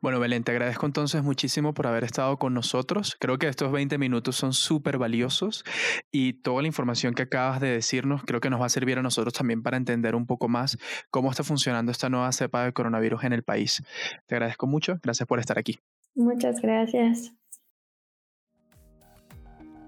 Bueno, 0.00 0.18
Belén, 0.18 0.44
te 0.44 0.52
agradezco 0.52 0.86
entonces 0.86 1.22
muchísimo 1.22 1.74
por 1.74 1.86
haber 1.86 2.04
estado 2.04 2.38
con 2.38 2.54
nosotros. 2.54 3.16
Creo 3.20 3.38
que 3.38 3.48
estos 3.48 3.70
20 3.70 3.98
minutos 3.98 4.34
son 4.34 4.54
súper 4.54 4.96
valiosos 4.96 5.62
y 6.10 6.34
toda 6.34 6.62
la 6.62 6.68
información 6.68 7.12
que 7.12 7.22
acabas 7.22 7.60
de 7.60 7.68
decirnos 7.68 8.22
creo 8.24 8.40
que 8.40 8.48
nos 8.48 8.60
va 8.60 8.66
a 8.66 8.70
servir 8.70 8.98
a 8.98 9.02
nosotros 9.02 9.34
también 9.34 9.62
para 9.62 9.76
entender 9.76 10.14
un 10.14 10.26
poco 10.26 10.48
más 10.48 10.78
cómo 11.10 11.30
está 11.30 11.44
funcionando 11.44 11.92
esta 11.92 12.08
nueva 12.08 12.32
cepa 12.32 12.64
de 12.64 12.72
coronavirus 12.72 13.24
en 13.24 13.34
el 13.34 13.42
país. 13.42 13.82
Te 14.26 14.36
agradezco 14.36 14.66
mucho. 14.66 14.98
Gracias 15.02 15.26
por 15.26 15.38
estar 15.38 15.58
aquí. 15.58 15.78
Muchas 16.14 16.60
gracias. 16.62 17.34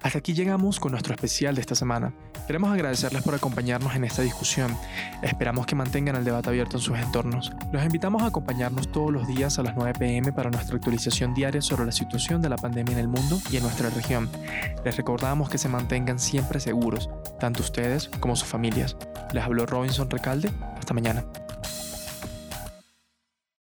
Hasta 0.02 0.18
aquí 0.18 0.34
llegamos 0.34 0.80
con 0.80 0.90
nuestro 0.90 1.14
especial 1.14 1.54
de 1.54 1.60
esta 1.60 1.76
semana. 1.76 2.12
Queremos 2.46 2.72
agradecerles 2.72 3.22
por 3.22 3.34
acompañarnos 3.34 3.94
en 3.94 4.04
esta 4.04 4.22
discusión. 4.22 4.76
Esperamos 5.22 5.64
que 5.64 5.76
mantengan 5.76 6.16
el 6.16 6.24
debate 6.24 6.48
abierto 6.48 6.76
en 6.76 6.82
sus 6.82 6.98
entornos. 6.98 7.52
Los 7.72 7.84
invitamos 7.84 8.22
a 8.22 8.26
acompañarnos 8.26 8.90
todos 8.90 9.12
los 9.12 9.28
días 9.28 9.60
a 9.60 9.62
las 9.62 9.76
9 9.76 9.92
pm 9.98 10.32
para 10.32 10.50
nuestra 10.50 10.76
actualización 10.76 11.34
diaria 11.34 11.62
sobre 11.62 11.86
la 11.86 11.92
situación 11.92 12.42
de 12.42 12.48
la 12.48 12.56
pandemia 12.56 12.94
en 12.94 12.98
el 12.98 13.08
mundo 13.08 13.40
y 13.52 13.58
en 13.58 13.62
nuestra 13.62 13.90
región. 13.90 14.28
Les 14.84 14.96
recordamos 14.96 15.48
que 15.48 15.58
se 15.58 15.68
mantengan 15.68 16.18
siempre 16.18 16.58
seguros, 16.58 17.08
tanto 17.38 17.62
ustedes 17.62 18.10
como 18.18 18.34
sus 18.34 18.48
familias. 18.48 18.96
Les 19.32 19.44
habló 19.44 19.66
Robinson 19.66 20.10
Recalde. 20.10 20.50
Hasta 20.78 20.94
mañana. 20.94 21.24